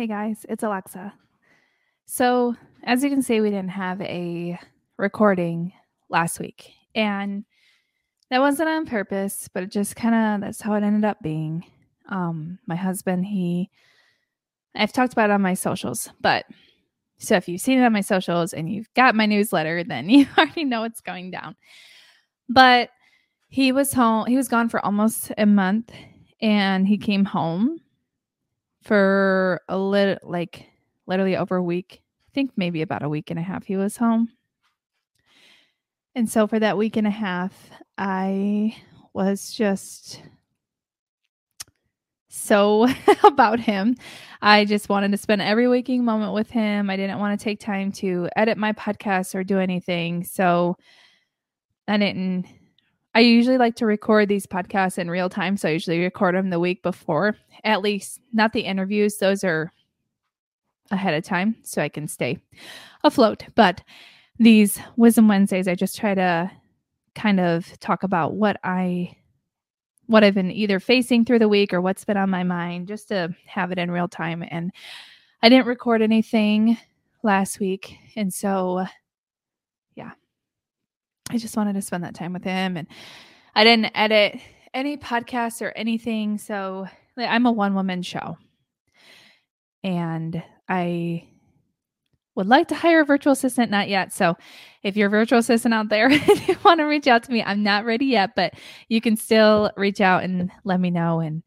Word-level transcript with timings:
Hey 0.00 0.06
guys, 0.06 0.46
it's 0.48 0.62
Alexa. 0.62 1.12
So, 2.06 2.56
as 2.84 3.04
you 3.04 3.10
can 3.10 3.20
see, 3.20 3.42
we 3.42 3.50
didn't 3.50 3.72
have 3.72 4.00
a 4.00 4.58
recording 4.96 5.74
last 6.08 6.40
week. 6.40 6.72
And 6.94 7.44
that 8.30 8.38
wasn't 8.38 8.70
on 8.70 8.86
purpose, 8.86 9.50
but 9.52 9.62
it 9.62 9.70
just 9.70 9.96
kind 9.96 10.14
of 10.14 10.40
that's 10.40 10.62
how 10.62 10.72
it 10.72 10.82
ended 10.82 11.04
up 11.04 11.20
being. 11.20 11.66
Um, 12.08 12.58
my 12.66 12.76
husband, 12.76 13.26
he 13.26 13.68
I've 14.74 14.94
talked 14.94 15.12
about 15.12 15.28
it 15.28 15.34
on 15.34 15.42
my 15.42 15.52
socials, 15.52 16.08
but 16.22 16.46
so 17.18 17.36
if 17.36 17.46
you've 17.46 17.60
seen 17.60 17.78
it 17.78 17.84
on 17.84 17.92
my 17.92 18.00
socials 18.00 18.54
and 18.54 18.72
you've 18.72 18.88
got 18.94 19.14
my 19.14 19.26
newsletter, 19.26 19.84
then 19.86 20.08
you 20.08 20.26
already 20.38 20.64
know 20.64 20.80
what's 20.80 21.02
going 21.02 21.30
down. 21.30 21.56
But 22.48 22.88
he 23.50 23.70
was 23.70 23.92
home, 23.92 24.24
he 24.24 24.38
was 24.38 24.48
gone 24.48 24.70
for 24.70 24.82
almost 24.82 25.30
a 25.36 25.44
month 25.44 25.92
and 26.40 26.88
he 26.88 26.96
came 26.96 27.26
home 27.26 27.80
for 28.82 29.60
a 29.68 29.78
little 29.78 30.18
like 30.22 30.66
literally 31.06 31.36
over 31.36 31.56
a 31.56 31.62
week. 31.62 32.02
I 32.28 32.30
think 32.32 32.52
maybe 32.56 32.82
about 32.82 33.02
a 33.02 33.08
week 33.08 33.30
and 33.30 33.38
a 33.38 33.42
half 33.42 33.64
he 33.64 33.76
was 33.76 33.96
home. 33.96 34.30
And 36.14 36.28
so 36.28 36.46
for 36.46 36.58
that 36.58 36.76
week 36.76 36.96
and 36.96 37.06
a 37.06 37.10
half, 37.10 37.70
I 37.96 38.76
was 39.12 39.52
just 39.52 40.22
so 42.28 42.88
about 43.24 43.60
him. 43.60 43.96
I 44.40 44.64
just 44.64 44.88
wanted 44.88 45.10
to 45.12 45.18
spend 45.18 45.42
every 45.42 45.68
waking 45.68 46.04
moment 46.04 46.32
with 46.32 46.50
him. 46.50 46.88
I 46.88 46.96
didn't 46.96 47.18
want 47.18 47.38
to 47.38 47.44
take 47.44 47.60
time 47.60 47.92
to 47.92 48.28
edit 48.36 48.56
my 48.56 48.72
podcast 48.72 49.34
or 49.34 49.44
do 49.44 49.58
anything. 49.58 50.24
So 50.24 50.76
I 51.86 51.98
didn't 51.98 52.46
I 53.14 53.20
usually 53.20 53.58
like 53.58 53.74
to 53.76 53.86
record 53.86 54.28
these 54.28 54.46
podcasts 54.46 54.98
in 54.98 55.10
real 55.10 55.28
time. 55.28 55.56
So 55.56 55.68
I 55.68 55.72
usually 55.72 56.00
record 56.00 56.34
them 56.34 56.50
the 56.50 56.60
week 56.60 56.82
before, 56.82 57.36
at 57.64 57.82
least 57.82 58.20
not 58.32 58.52
the 58.52 58.60
interviews. 58.60 59.18
Those 59.18 59.42
are 59.42 59.72
ahead 60.90 61.14
of 61.14 61.24
time 61.24 61.56
so 61.62 61.82
I 61.82 61.88
can 61.88 62.06
stay 62.06 62.38
afloat. 63.04 63.44
But 63.54 63.82
these 64.38 64.78
Wisdom 64.96 65.28
Wednesdays, 65.28 65.68
I 65.68 65.74
just 65.74 65.98
try 65.98 66.14
to 66.14 66.50
kind 67.14 67.40
of 67.40 67.78
talk 67.80 68.02
about 68.02 68.34
what 68.34 68.58
I 68.62 69.16
what 70.06 70.24
I've 70.24 70.34
been 70.34 70.50
either 70.50 70.80
facing 70.80 71.24
through 71.24 71.38
the 71.38 71.48
week 71.48 71.72
or 71.72 71.80
what's 71.80 72.04
been 72.04 72.16
on 72.16 72.30
my 72.30 72.42
mind 72.42 72.88
just 72.88 73.08
to 73.08 73.32
have 73.46 73.70
it 73.70 73.78
in 73.78 73.92
real 73.92 74.08
time. 74.08 74.44
And 74.50 74.72
I 75.40 75.48
didn't 75.48 75.68
record 75.68 76.02
anything 76.02 76.76
last 77.22 77.60
week. 77.60 77.96
And 78.16 78.34
so 78.34 78.86
I 81.30 81.38
just 81.38 81.56
wanted 81.56 81.74
to 81.74 81.82
spend 81.82 82.04
that 82.04 82.14
time 82.14 82.32
with 82.32 82.44
him. 82.44 82.76
And 82.76 82.88
I 83.54 83.64
didn't 83.64 83.92
edit 83.94 84.40
any 84.74 84.96
podcasts 84.96 85.62
or 85.62 85.70
anything. 85.70 86.38
So 86.38 86.86
I'm 87.16 87.46
a 87.46 87.52
one 87.52 87.74
woman 87.74 88.02
show. 88.02 88.36
And 89.82 90.42
I 90.68 91.28
would 92.34 92.46
like 92.46 92.68
to 92.68 92.74
hire 92.74 93.00
a 93.00 93.04
virtual 93.04 93.32
assistant, 93.32 93.70
not 93.70 93.88
yet. 93.88 94.12
So 94.12 94.36
if 94.82 94.96
you're 94.96 95.08
a 95.08 95.10
virtual 95.10 95.38
assistant 95.38 95.74
out 95.74 95.88
there 95.88 96.06
and 96.10 96.48
you 96.48 96.56
want 96.64 96.80
to 96.80 96.84
reach 96.84 97.06
out 97.06 97.22
to 97.24 97.32
me, 97.32 97.42
I'm 97.42 97.62
not 97.62 97.84
ready 97.84 98.06
yet, 98.06 98.34
but 98.34 98.54
you 98.88 99.00
can 99.00 99.16
still 99.16 99.70
reach 99.76 100.00
out 100.00 100.24
and 100.24 100.50
let 100.64 100.80
me 100.80 100.90
know 100.90 101.20
and 101.20 101.42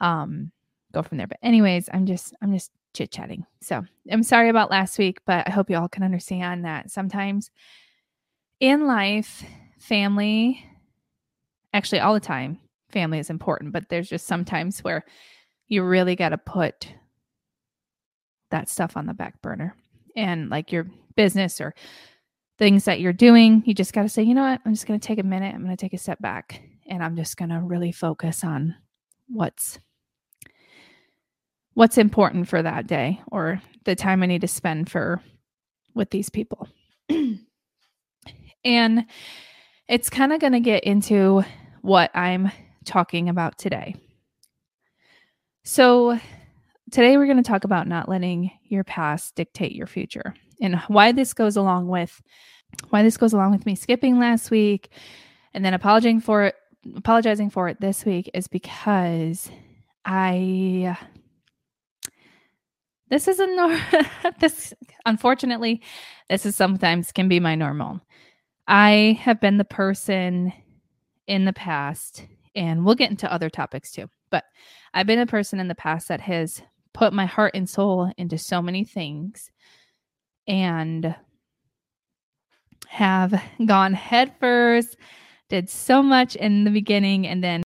um, 0.00 0.52
go 0.92 1.02
from 1.02 1.18
there. 1.18 1.26
But 1.26 1.38
anyways, 1.42 1.88
I'm 1.92 2.06
just 2.06 2.34
I'm 2.42 2.52
just 2.52 2.70
chit 2.94 3.10
chatting. 3.10 3.46
So 3.60 3.82
I'm 4.10 4.22
sorry 4.22 4.48
about 4.48 4.70
last 4.70 4.98
week, 4.98 5.20
but 5.26 5.46
I 5.46 5.50
hope 5.50 5.70
you 5.70 5.76
all 5.76 5.88
can 5.88 6.02
understand 6.02 6.64
that 6.64 6.90
sometimes 6.90 7.50
in 8.62 8.86
life, 8.86 9.44
family, 9.76 10.64
actually 11.74 11.98
all 11.98 12.14
the 12.14 12.20
time, 12.20 12.60
family 12.90 13.18
is 13.18 13.28
important, 13.28 13.72
but 13.72 13.88
there's 13.88 14.08
just 14.08 14.24
sometimes 14.24 14.84
where 14.84 15.04
you 15.66 15.82
really 15.82 16.14
got 16.14 16.28
to 16.28 16.38
put 16.38 16.86
that 18.52 18.68
stuff 18.68 18.96
on 18.96 19.06
the 19.06 19.14
back 19.14 19.42
burner 19.42 19.74
and 20.14 20.48
like 20.48 20.70
your 20.70 20.86
business 21.16 21.60
or 21.60 21.74
things 22.56 22.84
that 22.84 23.00
you're 23.00 23.12
doing. 23.12 23.64
You 23.66 23.74
just 23.74 23.92
got 23.92 24.02
to 24.02 24.08
say, 24.08 24.22
you 24.22 24.32
know 24.32 24.48
what? 24.48 24.60
I'm 24.64 24.74
just 24.74 24.86
going 24.86 25.00
to 25.00 25.06
take 25.06 25.18
a 25.18 25.24
minute. 25.24 25.52
I'm 25.52 25.64
going 25.64 25.76
to 25.76 25.80
take 25.80 25.94
a 25.94 25.98
step 25.98 26.20
back 26.20 26.62
and 26.86 27.02
I'm 27.02 27.16
just 27.16 27.36
going 27.36 27.48
to 27.48 27.58
really 27.58 27.90
focus 27.90 28.44
on 28.44 28.76
what's 29.26 29.80
what's 31.74 31.98
important 31.98 32.46
for 32.46 32.62
that 32.62 32.86
day 32.86 33.20
or 33.32 33.60
the 33.86 33.96
time 33.96 34.22
I 34.22 34.26
need 34.26 34.42
to 34.42 34.48
spend 34.48 34.88
for 34.88 35.20
with 35.94 36.10
these 36.10 36.30
people. 36.30 36.68
And 38.64 39.06
it's 39.88 40.10
kind 40.10 40.32
of 40.32 40.40
going 40.40 40.52
to 40.52 40.60
get 40.60 40.84
into 40.84 41.44
what 41.82 42.10
I'm 42.14 42.50
talking 42.84 43.28
about 43.28 43.58
today. 43.58 43.94
So, 45.64 46.18
today 46.90 47.16
we're 47.16 47.26
going 47.26 47.42
to 47.42 47.42
talk 47.42 47.64
about 47.64 47.88
not 47.88 48.08
letting 48.08 48.50
your 48.64 48.84
past 48.84 49.34
dictate 49.34 49.72
your 49.72 49.86
future 49.86 50.34
and 50.60 50.76
why 50.88 51.10
this 51.12 51.32
goes 51.32 51.56
along 51.56 51.88
with 51.88 52.22
why 52.90 53.02
this 53.02 53.16
goes 53.16 53.32
along 53.32 53.50
with 53.52 53.66
me 53.66 53.74
skipping 53.74 54.18
last 54.18 54.50
week 54.50 54.90
and 55.54 55.64
then 55.64 55.74
apologizing 55.74 56.20
for 56.20 56.44
it 56.44 56.54
apologizing 56.96 57.50
for 57.50 57.68
it 57.68 57.80
this 57.80 58.04
week 58.04 58.30
is 58.34 58.46
because 58.46 59.50
I 60.04 60.98
this 63.08 63.28
is 63.28 63.38
a 63.40 63.46
nor- 63.46 63.80
this 64.40 64.74
unfortunately 65.06 65.82
this 66.28 66.44
is 66.44 66.56
sometimes 66.56 67.12
can 67.12 67.28
be 67.28 67.40
my 67.40 67.54
normal 67.54 68.00
I 68.66 69.18
have 69.20 69.40
been 69.40 69.58
the 69.58 69.64
person 69.64 70.52
in 71.26 71.44
the 71.44 71.52
past, 71.52 72.26
and 72.54 72.84
we'll 72.84 72.94
get 72.94 73.10
into 73.10 73.32
other 73.32 73.50
topics 73.50 73.92
too, 73.92 74.08
but 74.30 74.44
I've 74.94 75.06
been 75.06 75.18
a 75.18 75.26
person 75.26 75.60
in 75.60 75.68
the 75.68 75.74
past 75.74 76.08
that 76.08 76.20
has 76.20 76.62
put 76.92 77.12
my 77.12 77.26
heart 77.26 77.52
and 77.54 77.68
soul 77.68 78.12
into 78.18 78.38
so 78.38 78.60
many 78.60 78.84
things 78.84 79.50
and 80.46 81.14
have 82.88 83.42
gone 83.66 83.94
headfirst, 83.94 84.96
did 85.48 85.70
so 85.70 86.02
much 86.02 86.36
in 86.36 86.64
the 86.64 86.70
beginning, 86.70 87.26
and 87.26 87.42
then 87.42 87.62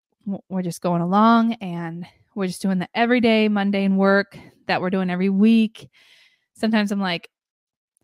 we're 0.48 0.62
just 0.62 0.80
going 0.80 1.02
along 1.02 1.54
and 1.54 2.06
we're 2.34 2.46
just 2.46 2.62
doing 2.62 2.78
the 2.78 2.88
everyday 2.94 3.48
mundane 3.48 3.96
work 3.96 4.38
that 4.66 4.80
we're 4.80 4.90
doing 4.90 5.10
every 5.10 5.30
week. 5.30 5.88
Sometimes 6.54 6.92
I'm 6.92 7.00
like, 7.00 7.28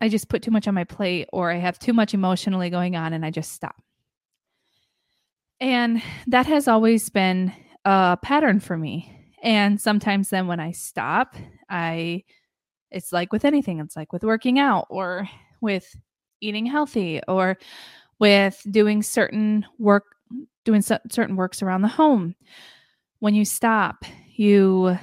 I 0.01 0.09
just 0.09 0.29
put 0.29 0.41
too 0.41 0.51
much 0.51 0.67
on 0.67 0.73
my 0.73 0.83
plate 0.83 1.27
or 1.31 1.51
I 1.51 1.57
have 1.57 1.79
too 1.79 1.93
much 1.93 2.13
emotionally 2.13 2.69
going 2.69 2.95
on 2.95 3.13
and 3.13 3.25
I 3.25 3.31
just 3.31 3.53
stop. 3.53 3.81
And 5.59 6.01
that 6.27 6.45
has 6.45 6.67
always 6.67 7.09
been 7.09 7.53
a 7.85 8.17
pattern 8.21 8.59
for 8.59 8.77
me. 8.77 9.09
And 9.41 9.79
sometimes 9.79 10.29
then 10.29 10.47
when 10.47 10.59
I 10.59 10.71
stop, 10.71 11.35
I 11.69 12.23
it's 12.91 13.11
like 13.11 13.31
with 13.31 13.45
anything, 13.45 13.79
it's 13.79 13.95
like 13.95 14.13
with 14.13 14.23
working 14.23 14.59
out 14.59 14.87
or 14.89 15.27
with 15.61 15.95
eating 16.41 16.65
healthy 16.65 17.21
or 17.27 17.57
with 18.19 18.61
doing 18.69 19.01
certain 19.01 19.65
work 19.79 20.03
doing 20.65 20.81
certain 20.81 21.35
works 21.35 21.61
around 21.61 21.81
the 21.81 21.87
home. 21.87 22.35
When 23.19 23.35
you 23.35 23.45
stop, 23.45 24.05
you 24.35 24.97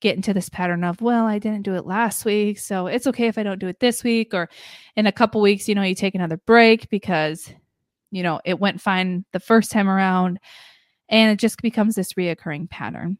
get 0.00 0.16
into 0.16 0.34
this 0.34 0.48
pattern 0.48 0.84
of, 0.84 1.00
well, 1.00 1.26
I 1.26 1.38
didn't 1.38 1.62
do 1.62 1.74
it 1.74 1.86
last 1.86 2.24
week, 2.24 2.58
so 2.58 2.86
it's 2.86 3.06
okay 3.06 3.28
if 3.28 3.38
I 3.38 3.42
don't 3.42 3.58
do 3.58 3.68
it 3.68 3.80
this 3.80 4.04
week 4.04 4.34
or 4.34 4.48
in 4.96 5.06
a 5.06 5.12
couple 5.12 5.40
weeks, 5.40 5.68
you 5.68 5.74
know, 5.74 5.82
you 5.82 5.94
take 5.94 6.14
another 6.14 6.36
break 6.36 6.88
because 6.90 7.52
you 8.10 8.22
know, 8.22 8.40
it 8.44 8.58
went 8.58 8.80
fine 8.80 9.24
the 9.32 9.40
first 9.40 9.70
time 9.70 9.88
around 9.88 10.38
and 11.08 11.30
it 11.30 11.38
just 11.38 11.60
becomes 11.62 11.94
this 11.94 12.14
reoccurring 12.14 12.70
pattern. 12.70 13.18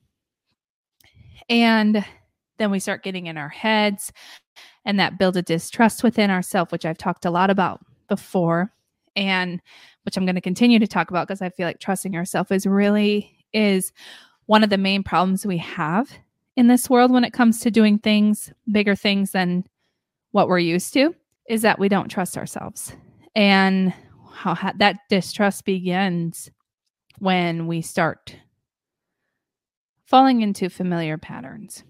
And 1.49 2.05
then 2.59 2.71
we 2.71 2.79
start 2.79 3.03
getting 3.03 3.27
in 3.27 3.37
our 3.37 3.49
heads 3.49 4.13
and 4.85 4.99
that 4.99 5.19
builds 5.19 5.37
a 5.37 5.43
distrust 5.43 6.03
within 6.03 6.31
ourselves, 6.31 6.73
which 6.73 6.87
I've 6.87 6.99
talked 6.99 7.25
a 7.25 7.31
lot 7.31 7.51
about 7.51 7.85
before 8.09 8.73
and 9.15 9.61
which 10.05 10.17
I'm 10.17 10.25
going 10.25 10.37
to 10.37 10.41
continue 10.41 10.79
to 10.79 10.87
talk 10.87 11.11
about 11.11 11.29
because 11.29 11.43
I 11.43 11.51
feel 11.51 11.67
like 11.67 11.81
trusting 11.81 12.17
ourselves 12.17 12.51
is 12.51 12.67
really 12.67 13.45
is 13.53 13.93
one 14.47 14.63
of 14.63 14.71
the 14.71 14.79
main 14.79 15.03
problems 15.03 15.45
we 15.45 15.59
have 15.59 16.11
in 16.57 16.67
this 16.67 16.89
world 16.89 17.11
when 17.11 17.25
it 17.25 17.33
comes 17.33 17.61
to 17.61 17.71
doing 17.71 17.99
things, 17.99 18.53
bigger 18.71 18.97
things 18.97 19.33
than 19.33 19.65
what 20.33 20.49
we're 20.49 20.59
used 20.59 20.93
to, 20.95 21.15
is 21.49 21.63
that 21.63 21.79
we 21.79 21.89
don't 21.89 22.09
trust 22.09 22.37
ourselves. 22.37 22.95
And 23.35 23.93
how 24.33 24.55
ha- 24.55 24.73
that 24.79 25.01
distrust 25.09 25.65
begins 25.65 26.51
when 27.19 27.67
we 27.67 27.83
start 27.83 28.37
falling 30.07 30.41
into 30.41 30.69
familiar 30.69 31.19
patterns. 31.19 31.85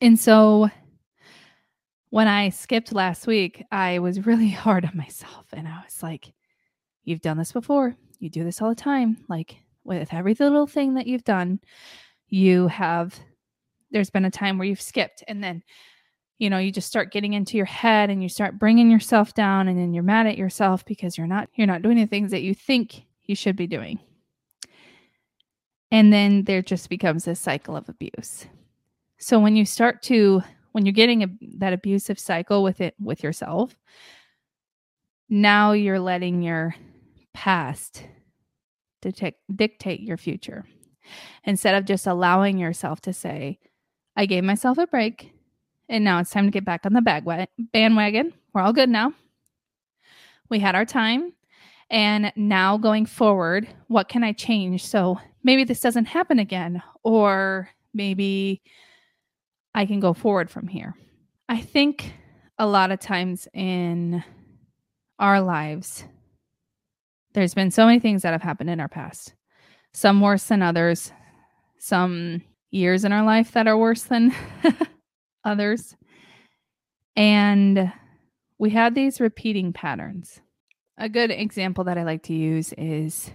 And 0.00 0.18
so 0.18 0.68
when 2.10 2.28
I 2.28 2.48
skipped 2.48 2.92
last 2.92 3.26
week, 3.26 3.64
I 3.70 3.98
was 3.98 4.26
really 4.26 4.48
hard 4.50 4.84
on 4.84 4.96
myself 4.96 5.46
and 5.52 5.68
I 5.68 5.82
was 5.84 6.02
like, 6.02 6.32
You've 7.04 7.20
done 7.20 7.38
this 7.38 7.52
before. 7.52 7.94
You 8.18 8.28
do 8.28 8.42
this 8.42 8.60
all 8.60 8.68
the 8.68 8.74
time. 8.74 9.18
Like 9.28 9.58
with 9.84 10.12
every 10.12 10.34
little 10.34 10.66
thing 10.66 10.94
that 10.94 11.06
you've 11.06 11.22
done, 11.22 11.60
you 12.28 12.66
have 12.66 13.16
there's 13.96 14.10
been 14.10 14.26
a 14.26 14.30
time 14.30 14.58
where 14.58 14.68
you've 14.68 14.80
skipped 14.80 15.24
and 15.26 15.42
then 15.42 15.62
you 16.38 16.50
know 16.50 16.58
you 16.58 16.70
just 16.70 16.86
start 16.86 17.10
getting 17.10 17.32
into 17.32 17.56
your 17.56 17.64
head 17.64 18.10
and 18.10 18.22
you 18.22 18.28
start 18.28 18.58
bringing 18.58 18.90
yourself 18.90 19.32
down 19.32 19.68
and 19.68 19.78
then 19.78 19.94
you're 19.94 20.02
mad 20.02 20.26
at 20.26 20.36
yourself 20.36 20.84
because 20.84 21.16
you're 21.16 21.26
not 21.26 21.48
you're 21.54 21.66
not 21.66 21.80
doing 21.80 21.96
the 21.96 22.06
things 22.06 22.30
that 22.30 22.42
you 22.42 22.54
think 22.54 23.06
you 23.24 23.34
should 23.34 23.56
be 23.56 23.66
doing. 23.66 23.98
And 25.90 26.12
then 26.12 26.44
there 26.44 26.60
just 26.60 26.90
becomes 26.90 27.24
this 27.24 27.40
cycle 27.40 27.74
of 27.74 27.88
abuse. 27.88 28.46
So 29.18 29.38
when 29.38 29.56
you 29.56 29.64
start 29.64 30.02
to 30.02 30.42
when 30.72 30.84
you're 30.84 30.92
getting 30.92 31.22
a, 31.22 31.28
that 31.56 31.72
abusive 31.72 32.18
cycle 32.18 32.62
with 32.62 32.82
it 32.82 32.94
with 33.00 33.22
yourself, 33.22 33.74
now 35.30 35.72
you're 35.72 36.00
letting 36.00 36.42
your 36.42 36.74
past 37.32 38.04
dictate, 39.00 39.36
dictate 39.54 40.00
your 40.00 40.18
future. 40.18 40.66
Instead 41.44 41.76
of 41.76 41.84
just 41.84 42.06
allowing 42.06 42.58
yourself 42.58 43.00
to 43.02 43.12
say, 43.12 43.58
I 44.16 44.26
gave 44.26 44.44
myself 44.44 44.78
a 44.78 44.86
break 44.86 45.32
and 45.88 46.04
now 46.04 46.18
it's 46.18 46.30
time 46.30 46.46
to 46.46 46.50
get 46.50 46.64
back 46.64 46.84
on 46.84 46.92
the 46.92 47.46
bandwagon. 47.72 48.32
We're 48.52 48.62
all 48.62 48.72
good 48.72 48.88
now. 48.88 49.12
We 50.48 50.58
had 50.58 50.74
our 50.74 50.84
time. 50.84 51.32
And 51.88 52.32
now 52.34 52.78
going 52.78 53.06
forward, 53.06 53.68
what 53.86 54.08
can 54.08 54.24
I 54.24 54.32
change? 54.32 54.84
So 54.84 55.20
maybe 55.44 55.62
this 55.62 55.80
doesn't 55.80 56.06
happen 56.06 56.40
again, 56.40 56.82
or 57.04 57.68
maybe 57.94 58.62
I 59.74 59.86
can 59.86 60.00
go 60.00 60.12
forward 60.12 60.50
from 60.50 60.66
here. 60.66 60.96
I 61.48 61.60
think 61.60 62.12
a 62.58 62.66
lot 62.66 62.90
of 62.90 62.98
times 62.98 63.46
in 63.54 64.24
our 65.20 65.40
lives, 65.40 66.04
there's 67.34 67.54
been 67.54 67.70
so 67.70 67.86
many 67.86 68.00
things 68.00 68.22
that 68.22 68.32
have 68.32 68.42
happened 68.42 68.70
in 68.70 68.80
our 68.80 68.88
past, 68.88 69.34
some 69.92 70.20
worse 70.20 70.44
than 70.44 70.62
others, 70.62 71.12
some 71.78 72.42
years 72.70 73.04
in 73.04 73.12
our 73.12 73.24
life 73.24 73.52
that 73.52 73.66
are 73.66 73.78
worse 73.78 74.04
than 74.04 74.34
others. 75.44 75.96
And 77.16 77.92
we 78.58 78.70
have 78.70 78.94
these 78.94 79.20
repeating 79.20 79.72
patterns. 79.72 80.40
A 80.98 81.08
good 81.08 81.30
example 81.30 81.84
that 81.84 81.98
I 81.98 82.04
like 82.04 82.22
to 82.24 82.34
use 82.34 82.72
is 82.78 83.30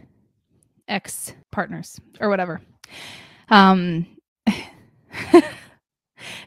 ex 0.87 1.33
partners 1.51 1.99
or 2.19 2.29
whatever. 2.29 2.61
Um, 3.49 4.07
it's 4.47 5.45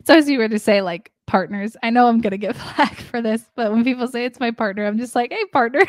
always 0.09 0.27
weird 0.27 0.51
to 0.51 0.59
say 0.59 0.83
like 0.83 1.13
partners. 1.27 1.77
I 1.83 1.91
know 1.91 2.09
I'm 2.09 2.21
gonna 2.21 2.39
get 2.39 2.57
flack 2.57 2.97
for 2.97 3.23
this, 3.23 3.45
but 3.57 3.73
when 3.73 3.85
people 3.85 4.09
say 4.09 4.25
it's 4.25 4.41
my 4.41 4.51
partner, 4.51 4.87
I'm 4.87 4.99
just 4.99 5.15
like, 5.15 5.33
hey, 5.33 5.45
partner. 5.53 5.83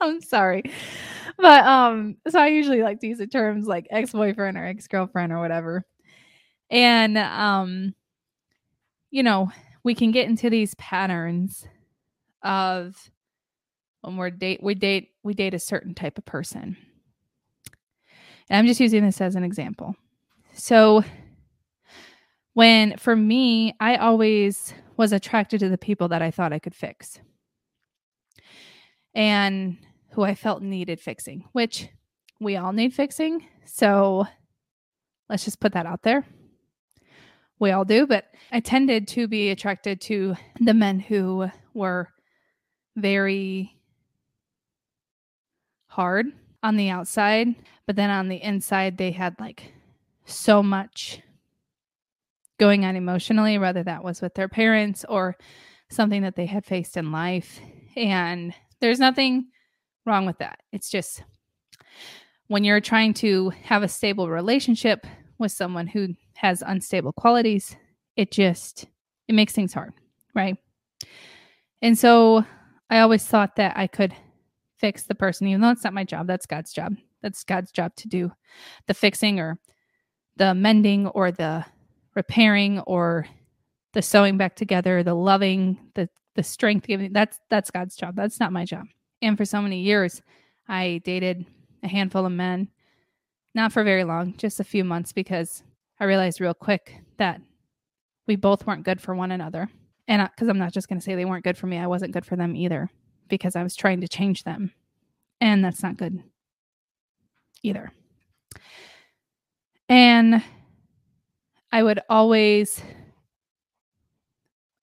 I'm 0.00 0.20
sorry. 0.20 0.62
But 1.38 1.64
um, 1.64 2.16
so 2.28 2.38
I 2.38 2.46
usually 2.46 2.82
like 2.82 3.00
to 3.00 3.08
use 3.08 3.18
the 3.18 3.26
terms 3.26 3.66
like 3.66 3.88
ex-boyfriend 3.90 4.56
or 4.56 4.64
ex-girlfriend 4.66 5.32
or 5.32 5.40
whatever. 5.40 5.84
And 6.70 7.18
um, 7.18 7.94
you 9.10 9.22
know, 9.22 9.50
we 9.82 9.94
can 9.94 10.10
get 10.10 10.28
into 10.28 10.48
these 10.48 10.74
patterns 10.76 11.66
of 12.42 13.10
when 14.02 14.16
we're 14.16 14.30
date 14.30 14.62
we 14.62 14.74
date 14.74 15.10
we 15.22 15.34
date 15.34 15.54
a 15.54 15.58
certain 15.58 15.94
type 15.94 16.18
of 16.18 16.24
person. 16.24 16.76
And 18.48 18.58
I'm 18.58 18.66
just 18.66 18.80
using 18.80 19.04
this 19.04 19.20
as 19.20 19.34
an 19.36 19.44
example. 19.44 19.94
So 20.52 21.02
when 22.52 22.96
for 22.96 23.16
me, 23.16 23.74
I 23.80 23.96
always 23.96 24.74
was 24.96 25.12
attracted 25.12 25.60
to 25.60 25.68
the 25.68 25.78
people 25.78 26.08
that 26.08 26.22
I 26.22 26.30
thought 26.30 26.52
I 26.52 26.58
could 26.58 26.74
fix. 26.74 27.18
And 29.14 29.78
who 30.14 30.22
I 30.22 30.34
felt 30.36 30.62
needed 30.62 31.00
fixing, 31.00 31.44
which 31.52 31.88
we 32.40 32.56
all 32.56 32.72
need 32.72 32.94
fixing. 32.94 33.46
So 33.64 34.26
let's 35.28 35.44
just 35.44 35.60
put 35.60 35.72
that 35.72 35.86
out 35.86 36.02
there. 36.02 36.24
We 37.58 37.72
all 37.72 37.84
do, 37.84 38.06
but 38.06 38.26
I 38.52 38.60
tended 38.60 39.08
to 39.08 39.26
be 39.26 39.50
attracted 39.50 40.00
to 40.02 40.36
the 40.60 40.74
men 40.74 41.00
who 41.00 41.48
were 41.72 42.08
very 42.96 43.76
hard 45.88 46.26
on 46.62 46.76
the 46.76 46.90
outside, 46.90 47.48
but 47.86 47.96
then 47.96 48.10
on 48.10 48.28
the 48.28 48.42
inside, 48.42 48.98
they 48.98 49.10
had 49.10 49.34
like 49.40 49.72
so 50.26 50.62
much 50.62 51.20
going 52.58 52.84
on 52.84 52.94
emotionally, 52.94 53.58
whether 53.58 53.82
that 53.82 54.04
was 54.04 54.22
with 54.22 54.34
their 54.34 54.48
parents 54.48 55.04
or 55.08 55.36
something 55.90 56.22
that 56.22 56.36
they 56.36 56.46
had 56.46 56.64
faced 56.64 56.96
in 56.96 57.10
life. 57.10 57.60
And 57.96 58.54
there's 58.80 59.00
nothing 59.00 59.46
wrong 60.04 60.26
with 60.26 60.38
that. 60.38 60.60
It's 60.72 60.90
just 60.90 61.22
when 62.48 62.64
you're 62.64 62.80
trying 62.80 63.14
to 63.14 63.50
have 63.62 63.82
a 63.82 63.88
stable 63.88 64.28
relationship 64.28 65.06
with 65.38 65.52
someone 65.52 65.86
who 65.86 66.14
has 66.34 66.62
unstable 66.66 67.12
qualities, 67.12 67.76
it 68.16 68.30
just 68.30 68.86
it 69.28 69.34
makes 69.34 69.52
things 69.52 69.72
hard, 69.72 69.92
right? 70.34 70.56
And 71.80 71.98
so 71.98 72.44
I 72.90 73.00
always 73.00 73.24
thought 73.24 73.56
that 73.56 73.76
I 73.76 73.86
could 73.86 74.14
fix 74.78 75.04
the 75.04 75.14
person, 75.14 75.46
even 75.46 75.60
though 75.60 75.70
it's 75.70 75.84
not 75.84 75.94
my 75.94 76.04
job. 76.04 76.26
That's 76.26 76.46
God's 76.46 76.72
job. 76.72 76.96
That's 77.22 77.42
God's 77.44 77.72
job 77.72 77.96
to 77.96 78.08
do 78.08 78.32
the 78.86 78.94
fixing 78.94 79.40
or 79.40 79.58
the 80.36 80.54
mending 80.54 81.06
or 81.08 81.30
the 81.30 81.64
repairing 82.14 82.80
or 82.80 83.26
the 83.94 84.02
sewing 84.02 84.36
back 84.36 84.56
together, 84.56 85.02
the 85.02 85.14
loving, 85.14 85.78
the 85.94 86.08
the 86.34 86.42
strength 86.42 86.86
giving. 86.86 87.12
That's 87.12 87.38
that's 87.48 87.70
God's 87.70 87.96
job. 87.96 88.16
That's 88.16 88.40
not 88.40 88.52
my 88.52 88.64
job. 88.64 88.86
And 89.24 89.38
for 89.38 89.46
so 89.46 89.62
many 89.62 89.80
years, 89.80 90.20
I 90.68 91.00
dated 91.02 91.46
a 91.82 91.88
handful 91.88 92.26
of 92.26 92.32
men, 92.32 92.68
not 93.54 93.72
for 93.72 93.82
very 93.82 94.04
long, 94.04 94.36
just 94.36 94.60
a 94.60 94.64
few 94.64 94.84
months, 94.84 95.14
because 95.14 95.62
I 95.98 96.04
realized 96.04 96.42
real 96.42 96.52
quick 96.52 97.00
that 97.16 97.40
we 98.26 98.36
both 98.36 98.66
weren't 98.66 98.84
good 98.84 99.00
for 99.00 99.14
one 99.14 99.30
another. 99.30 99.70
And 100.08 100.28
because 100.30 100.48
I'm 100.48 100.58
not 100.58 100.74
just 100.74 100.88
going 100.88 100.98
to 100.98 101.02
say 101.02 101.14
they 101.14 101.24
weren't 101.24 101.42
good 101.42 101.56
for 101.56 101.66
me, 101.66 101.78
I 101.78 101.86
wasn't 101.86 102.12
good 102.12 102.26
for 102.26 102.36
them 102.36 102.54
either, 102.54 102.90
because 103.28 103.56
I 103.56 103.62
was 103.62 103.74
trying 103.74 104.02
to 104.02 104.08
change 104.08 104.44
them. 104.44 104.72
And 105.40 105.64
that's 105.64 105.82
not 105.82 105.96
good 105.96 106.22
either. 107.62 107.92
And 109.88 110.42
I 111.72 111.82
would 111.82 112.00
always, 112.10 112.82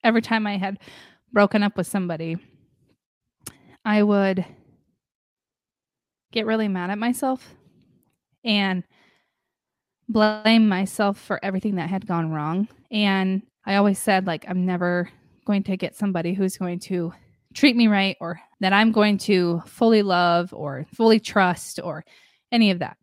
every 0.04 0.24
time 0.24 0.48
I 0.48 0.58
had 0.58 0.80
broken 1.32 1.62
up 1.62 1.78
with 1.78 1.86
somebody, 1.86 2.38
I 3.84 4.04
would 4.04 4.46
get 6.32 6.46
really 6.46 6.68
mad 6.68 6.90
at 6.90 6.98
myself 6.98 7.56
and 8.44 8.84
blame 10.08 10.68
myself 10.68 11.20
for 11.20 11.44
everything 11.44 11.76
that 11.76 11.90
had 11.90 12.08
gone 12.08 12.32
wrong. 12.32 12.68
And 12.90 13.42
I 13.66 13.76
always 13.76 14.00
said, 14.00 14.28
like, 14.28 14.46
I'm 14.48 14.66
never 14.66 15.10
going 15.46 15.64
to 15.64 15.78
get 15.78 15.96
somebody 15.96 16.34
who's 16.34 16.58
going 16.58 16.80
to 16.80 17.14
treat 17.54 17.76
me 17.76 17.88
right 17.88 18.18
or 18.20 18.40
that 18.60 18.74
I'm 18.74 18.92
going 18.92 19.18
to 19.20 19.62
fully 19.66 20.02
love 20.02 20.54
or 20.54 20.86
fully 20.94 21.20
trust 21.20 21.80
or 21.84 22.06
any 22.52 22.72
of 22.72 22.80
that. 22.80 22.98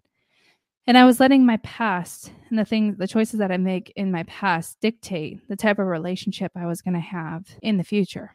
And 0.86 0.96
I 0.96 1.04
was 1.04 1.20
letting 1.20 1.44
my 1.44 1.58
past 1.58 2.32
and 2.48 2.58
the 2.58 2.64
things, 2.64 2.96
the 2.96 3.06
choices 3.06 3.40
that 3.40 3.52
I 3.52 3.58
make 3.58 3.92
in 3.94 4.10
my 4.10 4.22
past 4.22 4.78
dictate 4.80 5.46
the 5.48 5.56
type 5.56 5.78
of 5.78 5.86
relationship 5.86 6.52
I 6.56 6.66
was 6.66 6.80
going 6.80 6.94
to 6.94 7.00
have 7.00 7.44
in 7.60 7.76
the 7.76 7.84
future. 7.84 8.34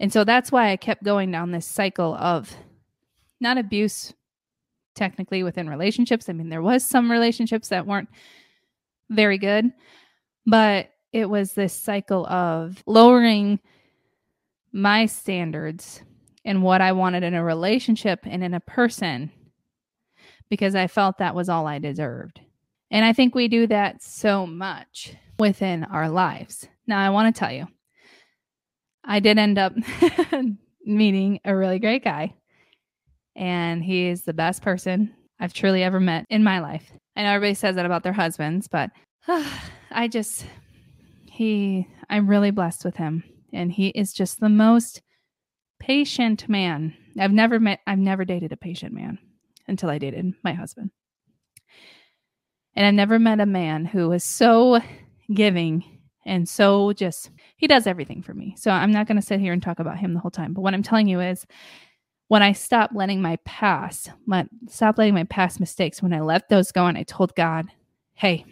And 0.00 0.12
so 0.12 0.24
that's 0.24 0.50
why 0.50 0.70
I 0.70 0.76
kept 0.76 1.04
going 1.04 1.30
down 1.30 1.50
this 1.50 1.66
cycle 1.66 2.14
of 2.14 2.54
not 3.40 3.58
abuse 3.58 4.12
technically 4.94 5.42
within 5.42 5.68
relationships. 5.68 6.28
I 6.28 6.32
mean, 6.32 6.48
there 6.48 6.62
was 6.62 6.84
some 6.84 7.10
relationships 7.10 7.68
that 7.68 7.86
weren't 7.86 8.08
very 9.10 9.38
good, 9.38 9.72
but 10.46 10.90
it 11.12 11.28
was 11.28 11.52
this 11.52 11.72
cycle 11.72 12.26
of 12.26 12.82
lowering 12.86 13.60
my 14.72 15.06
standards 15.06 16.02
and 16.44 16.62
what 16.62 16.80
I 16.80 16.92
wanted 16.92 17.22
in 17.22 17.34
a 17.34 17.44
relationship 17.44 18.20
and 18.24 18.42
in 18.42 18.54
a 18.54 18.60
person 18.60 19.30
because 20.50 20.74
I 20.74 20.86
felt 20.86 21.18
that 21.18 21.34
was 21.34 21.48
all 21.48 21.66
I 21.66 21.78
deserved. 21.78 22.40
And 22.90 23.04
I 23.04 23.12
think 23.12 23.34
we 23.34 23.48
do 23.48 23.66
that 23.68 24.02
so 24.02 24.46
much 24.46 25.14
within 25.38 25.84
our 25.84 26.08
lives. 26.08 26.68
Now, 26.86 27.00
I 27.00 27.10
want 27.10 27.34
to 27.34 27.38
tell 27.38 27.52
you, 27.52 27.66
I 29.04 29.20
did 29.20 29.38
end 29.38 29.58
up 29.58 29.74
meeting 30.84 31.40
a 31.44 31.54
really 31.54 31.78
great 31.78 32.04
guy. 32.04 32.34
And 33.36 33.82
he 33.82 34.08
is 34.08 34.22
the 34.22 34.32
best 34.32 34.62
person 34.62 35.14
I've 35.40 35.52
truly 35.52 35.82
ever 35.82 36.00
met 36.00 36.24
in 36.30 36.44
my 36.44 36.60
life. 36.60 36.92
I 37.16 37.22
know 37.22 37.30
everybody 37.30 37.54
says 37.54 37.76
that 37.76 37.86
about 37.86 38.02
their 38.02 38.12
husbands, 38.12 38.68
but 38.68 38.90
uh, 39.28 39.44
I 39.90 40.08
just, 40.08 40.46
he, 41.26 41.88
I'm 42.08 42.28
really 42.28 42.50
blessed 42.50 42.84
with 42.84 42.96
him. 42.96 43.24
And 43.52 43.70
he 43.70 43.88
is 43.88 44.12
just 44.12 44.40
the 44.40 44.48
most 44.48 45.02
patient 45.78 46.48
man. 46.48 46.94
I've 47.18 47.32
never 47.32 47.60
met, 47.60 47.80
I've 47.86 47.98
never 47.98 48.24
dated 48.24 48.52
a 48.52 48.56
patient 48.56 48.92
man 48.92 49.18
until 49.68 49.90
I 49.90 49.98
dated 49.98 50.32
my 50.42 50.52
husband. 50.52 50.90
And 52.74 52.86
I've 52.86 52.94
never 52.94 53.18
met 53.18 53.40
a 53.40 53.46
man 53.46 53.84
who 53.84 54.08
was 54.08 54.24
so 54.24 54.80
giving 55.32 55.84
and 56.26 56.48
so 56.48 56.92
just, 56.92 57.30
he 57.56 57.66
does 57.66 57.86
everything 57.86 58.22
for 58.22 58.34
me. 58.34 58.54
So 58.58 58.70
I'm 58.70 58.92
not 58.92 59.06
going 59.06 59.16
to 59.16 59.26
sit 59.26 59.40
here 59.40 59.52
and 59.52 59.62
talk 59.62 59.78
about 59.78 59.98
him 59.98 60.14
the 60.14 60.20
whole 60.20 60.30
time. 60.30 60.52
But 60.52 60.62
what 60.62 60.74
I'm 60.74 60.82
telling 60.82 61.08
you 61.08 61.20
is 61.20 61.46
when 62.28 62.42
I 62.42 62.52
stopped 62.52 62.94
letting 62.94 63.20
my 63.20 63.36
past, 63.44 64.10
my, 64.26 64.46
stop 64.68 64.98
letting 64.98 65.14
my 65.14 65.24
past 65.24 65.60
mistakes, 65.60 66.02
when 66.02 66.12
I 66.12 66.20
let 66.20 66.48
those 66.48 66.72
go 66.72 66.86
and 66.86 66.96
I 66.96 67.02
told 67.02 67.34
God, 67.34 67.66
hey, 68.14 68.44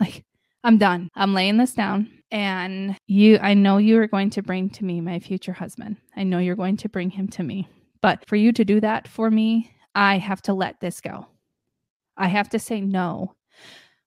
like, 0.00 0.24
I'm 0.64 0.78
done. 0.78 1.08
I'm 1.14 1.34
laying 1.34 1.56
this 1.56 1.72
down. 1.72 2.10
And 2.30 2.96
you, 3.06 3.38
I 3.40 3.54
know 3.54 3.78
you 3.78 3.98
are 4.00 4.06
going 4.06 4.30
to 4.30 4.42
bring 4.42 4.68
to 4.70 4.84
me 4.84 5.00
my 5.00 5.18
future 5.18 5.54
husband. 5.54 5.96
I 6.16 6.24
know 6.24 6.38
you're 6.38 6.56
going 6.56 6.76
to 6.78 6.88
bring 6.88 7.10
him 7.10 7.28
to 7.28 7.42
me. 7.42 7.68
But 8.02 8.26
for 8.28 8.36
you 8.36 8.52
to 8.52 8.64
do 8.64 8.80
that 8.80 9.08
for 9.08 9.30
me, 9.30 9.72
I 9.94 10.18
have 10.18 10.42
to 10.42 10.52
let 10.52 10.80
this 10.80 11.00
go. 11.00 11.26
I 12.16 12.28
have 12.28 12.48
to 12.50 12.58
say 12.58 12.80
no 12.80 13.34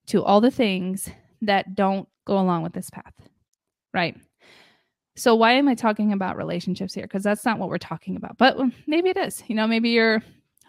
to 0.07 0.23
all 0.23 0.39
the 0.39 0.51
things 0.51 1.09
that 1.41 1.75
don't 1.75 2.07
go 2.25 2.39
along 2.39 2.63
with 2.63 2.73
this 2.73 2.89
path, 2.89 3.13
right? 3.93 4.17
So, 5.15 5.35
why 5.35 5.53
am 5.53 5.67
I 5.67 5.75
talking 5.75 6.13
about 6.13 6.37
relationships 6.37 6.93
here? 6.93 7.03
Because 7.03 7.23
that's 7.23 7.45
not 7.45 7.59
what 7.59 7.69
we're 7.69 7.77
talking 7.77 8.15
about, 8.15 8.37
but 8.37 8.57
maybe 8.87 9.09
it 9.09 9.17
is. 9.17 9.43
You 9.47 9.55
know, 9.55 9.67
maybe 9.67 9.89
you're 9.89 10.21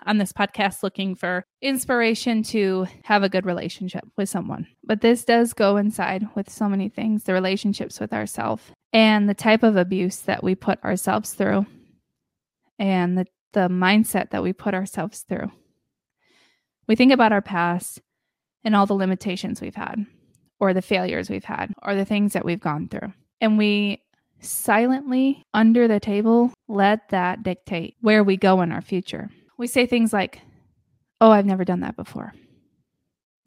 on 0.07 0.19
this 0.19 0.33
podcast 0.33 0.83
looking 0.83 1.15
for 1.15 1.45
inspiration 1.61 2.43
to 2.43 2.87
have 3.05 3.23
a 3.23 3.29
good 3.29 3.47
relationship 3.47 4.05
with 4.17 4.29
someone. 4.29 4.67
But 4.85 5.01
this 5.01 5.25
does 5.25 5.53
go 5.53 5.77
inside 5.77 6.27
with 6.35 6.51
so 6.51 6.69
many 6.69 6.89
things 6.89 7.25
the 7.25 7.33
relationships 7.33 8.01
with 8.01 8.13
ourselves 8.13 8.65
and 8.93 9.29
the 9.29 9.35
type 9.35 9.63
of 9.63 9.77
abuse 9.77 10.19
that 10.23 10.43
we 10.43 10.55
put 10.55 10.83
ourselves 10.85 11.35
through 11.35 11.67
and 12.79 13.17
the, 13.17 13.27
the 13.53 13.69
mindset 13.69 14.31
that 14.31 14.43
we 14.43 14.53
put 14.53 14.75
ourselves 14.75 15.21
through. 15.21 15.51
We 16.89 16.97
think 16.97 17.13
about 17.13 17.33
our 17.33 17.43
past 17.43 18.01
and 18.65 18.75
all 18.75 18.87
the 18.87 18.95
limitations 18.95 19.61
we've 19.61 19.75
had, 19.75 20.05
or 20.63 20.73
the 20.73 20.81
failures 20.81 21.29
we've 21.29 21.43
had, 21.43 21.75
or 21.83 21.97
the 21.97 22.05
things 22.05 22.35
that 22.35 22.45
we've 22.45 22.61
gone 22.61 22.87
through. 22.87 23.13
And 23.41 23.59
we 23.59 24.01
silently, 24.39 25.43
under 25.53 25.89
the 25.89 25.99
table, 25.99 26.55
let 26.69 27.09
that 27.09 27.43
dictate 27.43 27.97
where 28.01 28.23
we 28.23 28.37
go 28.37 28.63
in 28.63 28.71
our 28.71 28.81
future. 28.81 29.29
We 29.59 29.67
say 29.67 29.87
things 29.87 30.13
like, 30.13 30.41
Oh, 31.21 31.33
I've 31.33 31.47
never 31.47 31.65
done 31.65 31.81
that 31.81 31.97
before. 31.97 32.33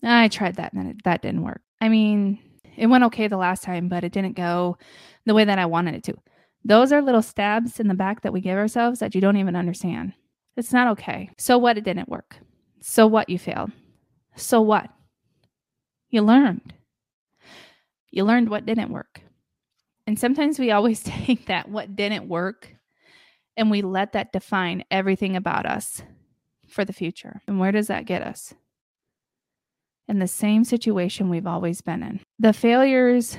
Ah, 0.04 0.24
I 0.24 0.28
tried 0.28 0.56
that 0.56 0.74
and 0.74 1.00
that 1.06 1.22
didn't 1.22 1.44
work. 1.44 1.62
I 1.80 1.88
mean, 1.88 2.38
it 2.76 2.88
went 2.88 3.06
okay 3.06 3.30
the 3.30 3.38
last 3.38 3.64
time, 3.64 3.88
but 3.88 4.04
it 4.04 4.12
didn't 4.12 4.36
go 4.36 4.78
the 5.26 5.34
way 5.34 5.46
that 5.46 5.58
I 5.58 5.66
wanted 5.68 5.96
it 5.96 6.04
to. 6.04 6.18
Those 6.66 6.92
are 6.92 7.02
little 7.02 7.22
stabs 7.22 7.80
in 7.80 7.88
the 7.88 7.94
back 7.94 8.24
that 8.24 8.34
we 8.34 8.42
give 8.42 8.58
ourselves 8.58 9.00
that 9.00 9.16
you 9.16 9.22
don't 9.22 9.38
even 9.38 9.56
understand. 9.56 10.12
It's 10.58 10.74
not 10.74 10.90
okay. 10.90 11.30
So 11.38 11.58
what? 11.58 11.78
It 11.78 11.86
didn't 11.86 12.10
work. 12.10 12.36
So 12.82 13.08
what? 13.08 13.30
You 13.30 13.40
failed. 13.40 13.72
So 14.36 14.60
what? 14.60 14.90
You 16.10 16.22
learned. 16.22 16.74
You 18.16 18.24
learned 18.24 18.50
what 18.50 18.66
didn't 18.66 18.92
work. 18.92 19.22
And 20.08 20.18
sometimes 20.18 20.58
we 20.58 20.72
always 20.72 21.04
take 21.04 21.46
that 21.46 21.70
what 21.70 21.96
didn't 21.96 22.28
work 22.28 22.76
and 23.58 23.70
we 23.70 23.82
let 23.82 24.14
that 24.14 24.32
define 24.34 24.84
everything 24.90 25.36
about 25.36 25.66
us 25.66 26.02
for 26.68 26.84
the 26.84 26.94
future. 26.94 27.42
And 27.48 27.60
where 27.60 27.72
does 27.72 27.88
that 27.88 28.06
get 28.06 28.22
us? 28.22 28.54
In 30.08 30.20
the 30.20 30.28
same 30.28 30.64
situation 30.64 31.30
we've 31.30 31.48
always 31.48 31.82
been 31.82 32.04
in. 32.04 32.22
The 32.40 32.54
failures, 32.54 33.38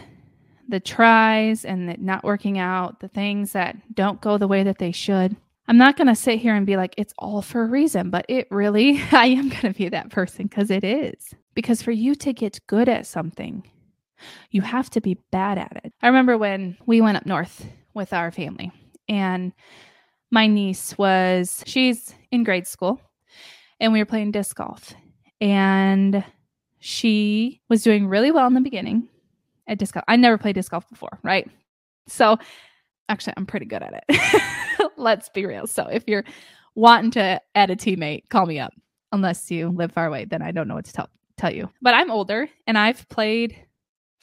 the 0.68 0.80
tries, 0.80 1.64
and 1.64 1.88
the 1.88 1.96
not 1.98 2.24
working 2.24 2.58
out, 2.58 3.00
the 3.00 3.08
things 3.08 3.52
that 3.52 3.94
don't 3.94 4.20
go 4.20 4.36
the 4.36 4.48
way 4.48 4.62
that 4.62 4.78
they 4.78 4.92
should. 4.92 5.36
I'm 5.68 5.78
not 5.78 5.96
going 5.96 6.06
to 6.06 6.14
sit 6.14 6.38
here 6.38 6.54
and 6.54 6.66
be 6.66 6.76
like, 6.76 6.94
it's 6.96 7.14
all 7.18 7.42
for 7.42 7.62
a 7.62 7.66
reason, 7.66 8.10
but 8.10 8.24
it 8.28 8.46
really, 8.50 9.00
I 9.12 9.26
am 9.26 9.48
going 9.48 9.72
to 9.72 9.74
be 9.74 9.88
that 9.88 10.10
person 10.10 10.46
because 10.46 10.70
it 10.70 10.84
is. 10.84 11.34
Because 11.54 11.82
for 11.82 11.92
you 11.92 12.14
to 12.16 12.32
get 12.32 12.66
good 12.66 12.88
at 12.88 13.06
something, 13.06 13.64
you 14.50 14.62
have 14.62 14.90
to 14.90 15.00
be 15.00 15.18
bad 15.30 15.58
at 15.58 15.80
it. 15.84 15.92
I 16.02 16.06
remember 16.08 16.38
when 16.38 16.76
we 16.86 17.00
went 17.00 17.16
up 17.16 17.26
north 17.26 17.66
with 17.94 18.12
our 18.12 18.30
family, 18.30 18.72
and 19.08 19.52
my 20.30 20.46
niece 20.46 20.96
was, 20.98 21.62
she's 21.66 22.14
in 22.30 22.44
grade 22.44 22.66
school, 22.66 23.00
and 23.80 23.92
we 23.92 23.98
were 23.98 24.06
playing 24.06 24.32
disc 24.32 24.56
golf. 24.56 24.94
And 25.40 26.24
she 26.78 27.60
was 27.68 27.82
doing 27.82 28.08
really 28.08 28.30
well 28.30 28.46
in 28.46 28.54
the 28.54 28.60
beginning 28.60 29.08
at 29.66 29.78
disc 29.78 29.94
golf. 29.94 30.04
I 30.08 30.16
never 30.16 30.38
played 30.38 30.54
disc 30.54 30.70
golf 30.70 30.88
before, 30.88 31.18
right? 31.22 31.48
So 32.08 32.38
actually, 33.08 33.34
I'm 33.36 33.46
pretty 33.46 33.66
good 33.66 33.82
at 33.82 34.04
it. 34.08 34.90
Let's 34.96 35.28
be 35.28 35.46
real. 35.46 35.66
So 35.66 35.86
if 35.86 36.04
you're 36.06 36.24
wanting 36.74 37.10
to 37.12 37.40
add 37.54 37.70
a 37.70 37.76
teammate, 37.76 38.28
call 38.28 38.46
me 38.46 38.58
up. 38.58 38.72
Unless 39.12 39.50
you 39.50 39.68
live 39.68 39.92
far 39.92 40.06
away, 40.06 40.24
then 40.24 40.42
I 40.42 40.50
don't 40.50 40.68
know 40.68 40.74
what 40.74 40.84
to 40.86 40.92
tell 40.92 41.08
tell 41.36 41.52
you. 41.52 41.70
But 41.82 41.94
I'm 41.94 42.10
older 42.10 42.48
and 42.66 42.76
I've 42.76 43.08
played 43.08 43.65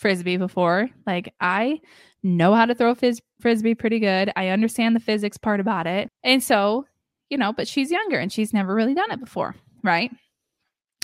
frisbee 0.04 0.36
before. 0.36 0.90
Like 1.08 1.34
I 1.40 1.80
know 2.24 2.54
how 2.54 2.66
to 2.66 2.76
throw 2.76 2.94
fizz- 2.94 3.22
frisbee 3.40 3.74
pretty 3.74 4.00
good. 4.00 4.34
I 4.36 4.50
understand 4.50 4.98
the 4.98 5.00
physics 5.00 5.38
part 5.38 5.62
about 5.62 5.88
it. 5.88 6.10
And 6.26 6.44
so, 6.44 6.86
you 7.30 7.38
know, 7.38 7.54
but 7.54 7.70
she's 7.70 7.90
younger 7.90 8.20
and 8.20 8.30
she's 8.30 8.52
never 8.52 8.76
really 8.76 8.94
done 8.94 9.12
it 9.12 9.22
before, 9.22 9.56
right? 9.82 10.12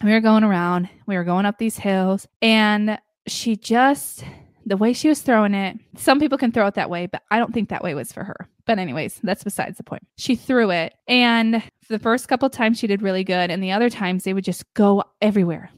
We 0.04 0.12
were 0.12 0.20
going 0.20 0.44
around, 0.44 0.90
we 1.08 1.16
were 1.16 1.24
going 1.24 1.46
up 1.46 1.58
these 1.58 1.78
hills, 1.78 2.28
and 2.42 3.00
she 3.26 3.56
just 3.56 4.26
the 4.66 4.78
way 4.78 4.92
she 4.92 5.08
was 5.08 5.22
throwing 5.22 5.54
it, 5.54 5.78
some 5.96 6.20
people 6.20 6.38
can 6.38 6.52
throw 6.52 6.68
it 6.68 6.76
that 6.76 6.90
way, 6.90 7.08
but 7.08 7.24
I 7.32 7.40
don't 7.40 7.54
think 7.54 7.70
that 7.70 7.84
way 7.84 7.96
was 7.96 8.12
for 8.12 8.24
her. 8.24 8.48
But, 8.68 8.78
anyways, 8.78 9.20
that's 9.24 9.44
besides 9.44 9.78
the 9.78 9.84
point. 9.84 10.06
She 10.18 10.36
threw 10.36 10.70
it, 10.70 10.94
and 11.08 11.64
the 11.90 11.98
first 11.98 12.28
couple 12.28 12.50
times 12.52 12.78
she 12.78 12.86
did 12.86 13.02
really 13.02 13.24
good, 13.24 13.50
and 13.50 13.64
the 13.64 13.72
other 13.72 13.90
times 13.90 14.26
they 14.26 14.34
would 14.34 14.44
just 14.44 14.72
go 14.76 15.04
everywhere 15.22 15.72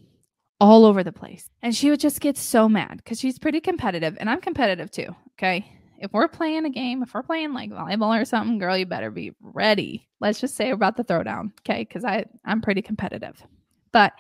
all 0.61 0.85
over 0.85 1.03
the 1.03 1.11
place. 1.11 1.49
And 1.63 1.75
she 1.75 1.89
would 1.89 1.99
just 1.99 2.21
get 2.21 2.37
so 2.37 2.69
mad 2.69 2.97
because 2.97 3.19
she's 3.19 3.39
pretty 3.39 3.59
competitive 3.59 4.15
and 4.19 4.29
I'm 4.29 4.39
competitive 4.39 4.91
too. 4.91 5.07
Okay. 5.33 5.65
If 5.97 6.13
we're 6.13 6.27
playing 6.27 6.65
a 6.65 6.69
game, 6.69 7.01
if 7.01 7.15
we're 7.15 7.23
playing 7.23 7.53
like 7.53 7.71
volleyball 7.71 8.19
or 8.19 8.25
something, 8.25 8.59
girl, 8.59 8.77
you 8.77 8.85
better 8.85 9.09
be 9.09 9.33
ready. 9.41 10.07
Let's 10.19 10.39
just 10.39 10.55
say 10.55 10.69
about 10.69 10.97
the 10.97 11.03
throwdown. 11.03 11.51
Okay. 11.61 11.83
Cause 11.85 12.05
I, 12.05 12.25
I'm 12.45 12.61
pretty 12.61 12.83
competitive. 12.83 13.43
But, 13.91 14.13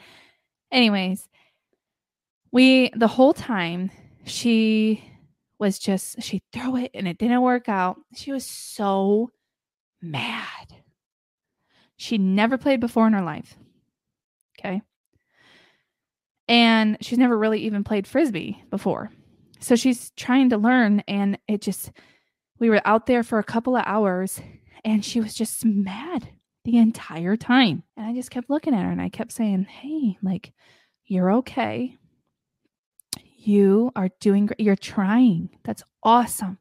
anyways, 0.71 1.29
we, 2.51 2.89
the 2.95 3.07
whole 3.07 3.33
time 3.33 3.91
she 4.25 5.03
was 5.59 5.77
just, 5.77 6.23
she'd 6.23 6.43
throw 6.51 6.75
it 6.75 6.89
and 6.95 7.07
it 7.07 7.19
didn't 7.19 7.41
work 7.43 7.69
out. 7.69 7.97
She 8.15 8.31
was 8.31 8.45
so 8.45 9.31
mad. 10.01 10.73
She 11.97 12.17
never 12.17 12.57
played 12.57 12.79
before 12.79 13.05
in 13.05 13.13
her 13.13 13.21
life. 13.21 13.55
Okay 14.59 14.81
and 16.51 16.97
she's 16.99 17.17
never 17.17 17.37
really 17.37 17.61
even 17.61 17.81
played 17.81 18.05
frisbee 18.05 18.61
before. 18.69 19.09
So 19.61 19.77
she's 19.77 20.11
trying 20.17 20.49
to 20.49 20.57
learn 20.57 21.01
and 21.07 21.39
it 21.47 21.61
just 21.61 21.91
we 22.59 22.69
were 22.69 22.81
out 22.83 23.05
there 23.05 23.23
for 23.23 23.39
a 23.39 23.43
couple 23.43 23.77
of 23.77 23.83
hours 23.87 24.41
and 24.83 25.03
she 25.03 25.21
was 25.21 25.33
just 25.33 25.63
mad 25.63 26.27
the 26.65 26.77
entire 26.77 27.37
time. 27.37 27.83
And 27.95 28.05
I 28.05 28.13
just 28.13 28.31
kept 28.31 28.49
looking 28.49 28.73
at 28.73 28.83
her 28.83 28.91
and 28.91 29.01
I 29.01 29.07
kept 29.07 29.31
saying, 29.31 29.63
"Hey, 29.63 30.17
like 30.21 30.51
you're 31.05 31.31
okay. 31.35 31.95
You 33.37 33.91
are 33.95 34.09
doing 34.19 34.47
great. 34.47 34.59
You're 34.59 34.75
trying. 34.75 35.49
That's 35.63 35.83
awesome. 36.03 36.57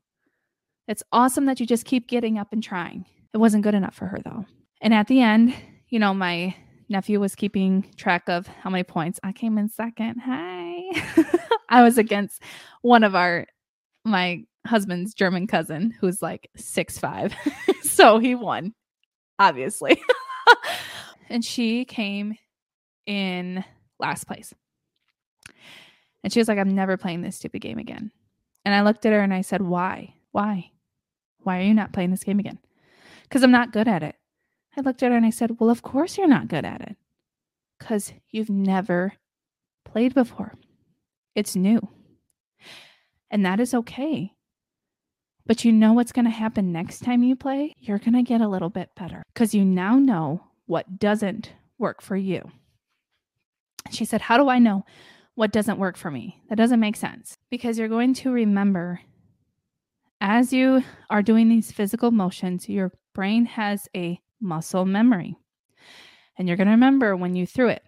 It's 0.86 1.02
awesome 1.10 1.46
that 1.46 1.58
you 1.58 1.66
just 1.66 1.84
keep 1.84 2.06
getting 2.06 2.38
up 2.38 2.52
and 2.52 2.62
trying." 2.62 3.06
It 3.34 3.38
wasn't 3.38 3.64
good 3.64 3.74
enough 3.74 3.96
for 3.96 4.06
her 4.06 4.20
though. 4.24 4.46
And 4.80 4.94
at 4.94 5.08
the 5.08 5.20
end, 5.20 5.52
you 5.88 5.98
know, 5.98 6.14
my 6.14 6.54
nephew 6.90 7.20
was 7.20 7.34
keeping 7.34 7.86
track 7.96 8.28
of 8.28 8.46
how 8.46 8.68
many 8.68 8.84
points. 8.84 9.20
I 9.22 9.32
came 9.32 9.56
in 9.56 9.68
second. 9.68 10.20
Hi. 10.20 10.82
I 11.68 11.82
was 11.82 11.96
against 11.96 12.42
one 12.82 13.04
of 13.04 13.14
our 13.14 13.46
my 14.04 14.44
husband's 14.66 15.14
German 15.14 15.46
cousin 15.46 15.94
who's 16.00 16.20
like 16.20 16.50
six 16.56 16.98
five. 16.98 17.34
so 17.82 18.18
he 18.18 18.34
won, 18.34 18.74
obviously. 19.38 20.02
and 21.30 21.44
she 21.44 21.84
came 21.84 22.34
in 23.06 23.64
last 23.98 24.26
place. 24.26 24.52
And 26.22 26.32
she 26.32 26.40
was 26.40 26.48
like, 26.48 26.58
I'm 26.58 26.74
never 26.74 26.96
playing 26.96 27.22
this 27.22 27.36
stupid 27.36 27.62
game 27.62 27.78
again. 27.78 28.10
And 28.64 28.74
I 28.74 28.82
looked 28.82 29.06
at 29.06 29.12
her 29.12 29.20
and 29.20 29.32
I 29.32 29.40
said, 29.40 29.62
Why? 29.62 30.14
Why? 30.32 30.70
Why 31.38 31.60
are 31.60 31.62
you 31.64 31.74
not 31.74 31.92
playing 31.92 32.10
this 32.10 32.24
game 32.24 32.38
again? 32.38 32.58
Because 33.22 33.42
I'm 33.42 33.50
not 33.50 33.72
good 33.72 33.88
at 33.88 34.02
it. 34.02 34.16
I 34.76 34.80
looked 34.80 35.02
at 35.02 35.10
her 35.10 35.16
and 35.16 35.26
I 35.26 35.30
said, 35.30 35.58
Well, 35.58 35.70
of 35.70 35.82
course 35.82 36.16
you're 36.16 36.28
not 36.28 36.48
good 36.48 36.64
at 36.64 36.80
it 36.80 36.96
because 37.78 38.12
you've 38.30 38.50
never 38.50 39.14
played 39.84 40.14
before. 40.14 40.54
It's 41.34 41.56
new. 41.56 41.80
And 43.30 43.44
that 43.44 43.60
is 43.60 43.74
okay. 43.74 44.32
But 45.46 45.64
you 45.64 45.72
know 45.72 45.92
what's 45.92 46.12
going 46.12 46.26
to 46.26 46.30
happen 46.30 46.72
next 46.72 47.00
time 47.00 47.22
you 47.22 47.34
play? 47.34 47.74
You're 47.78 47.98
going 47.98 48.12
to 48.12 48.22
get 48.22 48.40
a 48.40 48.48
little 48.48 48.68
bit 48.68 48.90
better 48.94 49.22
because 49.32 49.54
you 49.54 49.64
now 49.64 49.98
know 49.98 50.44
what 50.66 50.98
doesn't 50.98 51.52
work 51.78 52.02
for 52.02 52.16
you. 52.16 52.50
She 53.90 54.04
said, 54.04 54.20
How 54.20 54.36
do 54.36 54.48
I 54.48 54.58
know 54.58 54.84
what 55.34 55.52
doesn't 55.52 55.78
work 55.78 55.96
for 55.96 56.10
me? 56.10 56.42
That 56.48 56.58
doesn't 56.58 56.80
make 56.80 56.96
sense 56.96 57.36
because 57.50 57.78
you're 57.78 57.88
going 57.88 58.14
to 58.14 58.30
remember 58.30 59.00
as 60.20 60.52
you 60.52 60.84
are 61.08 61.22
doing 61.22 61.48
these 61.48 61.72
physical 61.72 62.10
motions, 62.10 62.68
your 62.68 62.92
brain 63.14 63.46
has 63.46 63.88
a 63.96 64.20
muscle 64.40 64.84
memory. 64.84 65.36
And 66.36 66.48
you're 66.48 66.56
going 66.56 66.66
to 66.66 66.72
remember 66.72 67.16
when 67.16 67.34
you 67.34 67.46
threw 67.46 67.68
it. 67.68 67.82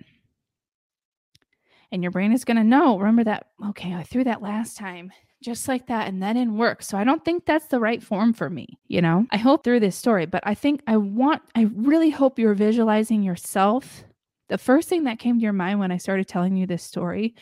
And 1.91 2.03
your 2.03 2.11
brain 2.11 2.33
is 2.33 2.45
going 2.45 2.57
to 2.57 2.65
know, 2.65 2.99
remember 2.99 3.25
that, 3.25 3.49
okay, 3.69 3.95
I 3.95 4.03
threw 4.03 4.25
that 4.25 4.43
last 4.43 4.77
time 4.77 5.13
just 5.43 5.69
like 5.69 5.89
that 5.89 6.09
and 6.09 6.23
that 6.23 6.35
didn't 6.35 6.57
work. 6.57 6.83
So 6.83 6.97
I 6.97 7.05
don't 7.05 7.25
think 7.25 7.45
that's 7.45 7.67
the 7.67 7.81
right 7.81 8.03
form 8.03 8.33
for 8.33 8.49
me, 8.49 8.79
you 8.87 9.03
know? 9.03 9.27
I 9.31 9.37
hope 9.37 9.65
through 9.65 9.81
this 9.81 9.97
story, 9.97 10.25
but 10.25 10.43
I 10.47 10.55
think 10.55 10.83
I 10.87 10.97
want, 10.97 11.43
I 11.55 11.69
really 11.75 12.11
hope 12.11 12.39
you're 12.39 12.55
visualizing 12.55 13.23
yourself. 13.23 14.05
The 14.49 14.59
first 14.59 14.89
thing 14.89 15.05
that 15.05 15.19
came 15.19 15.39
to 15.39 15.43
your 15.43 15.53
mind 15.53 15.81
when 15.81 15.93
I 15.93 15.97
started 15.99 16.29
telling 16.29 16.57
you 16.57 16.67
this 16.67 16.83
story, 16.83 17.35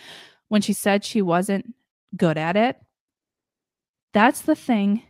when 0.48 0.62
she 0.62 0.72
said 0.72 1.04
she 1.04 1.22
wasn't 1.22 1.74
good 2.16 2.38
at 2.38 2.56
it, 2.56 2.76
that's 4.12 4.40
the 4.40 4.56
thing 4.56 5.02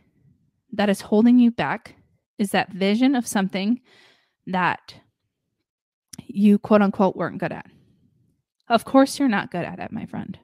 that 0.73 0.89
is 0.89 1.01
holding 1.01 1.39
you 1.39 1.49
back 1.49 1.95
is 2.41 2.49
that 2.51 2.73
vision 2.73 3.13
of 3.13 3.27
something 3.27 3.79
that 4.47 4.95
you 6.25 6.57
quote 6.57 6.81
unquote 6.81 7.15
weren't 7.15 7.37
good 7.37 7.51
at. 7.51 7.67
Of 8.67 8.83
course, 8.83 9.19
you're 9.19 9.29
not 9.29 9.51
good 9.51 9.63
at 9.63 9.77
it, 9.77 9.91
my 9.91 10.07
friend, 10.07 10.39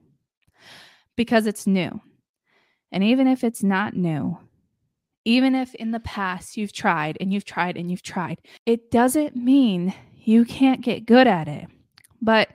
because 1.15 1.47
it's 1.47 1.65
new. 1.65 1.99
And 2.91 3.03
even 3.03 3.27
if 3.27 3.43
it's 3.43 3.63
not 3.63 3.95
new, 3.95 4.37
even 5.25 5.55
if 5.55 5.73
in 5.73 5.89
the 5.89 5.99
past 5.99 6.55
you've 6.55 6.71
tried 6.71 7.17
and 7.19 7.33
you've 7.33 7.45
tried 7.45 7.77
and 7.77 7.89
you've 7.89 8.03
tried, 8.03 8.37
it 8.67 8.91
doesn't 8.91 9.35
mean 9.35 9.91
you 10.13 10.45
can't 10.45 10.81
get 10.81 11.07
good 11.07 11.25
at 11.25 11.47
it. 11.47 11.65
But 12.21 12.49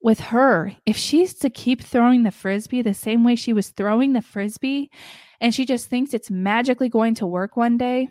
with 0.00 0.20
her, 0.20 0.74
if 0.86 0.96
she's 0.96 1.34
to 1.34 1.50
keep 1.50 1.82
throwing 1.82 2.22
the 2.22 2.30
frisbee 2.30 2.80
the 2.80 2.94
same 2.94 3.24
way 3.24 3.36
she 3.36 3.52
was 3.52 3.68
throwing 3.68 4.14
the 4.14 4.22
frisbee 4.22 4.90
and 5.38 5.54
she 5.54 5.66
just 5.66 5.88
thinks 5.88 6.14
it's 6.14 6.30
magically 6.30 6.88
going 6.88 7.14
to 7.16 7.26
work 7.26 7.58
one 7.58 7.76
day, 7.76 8.08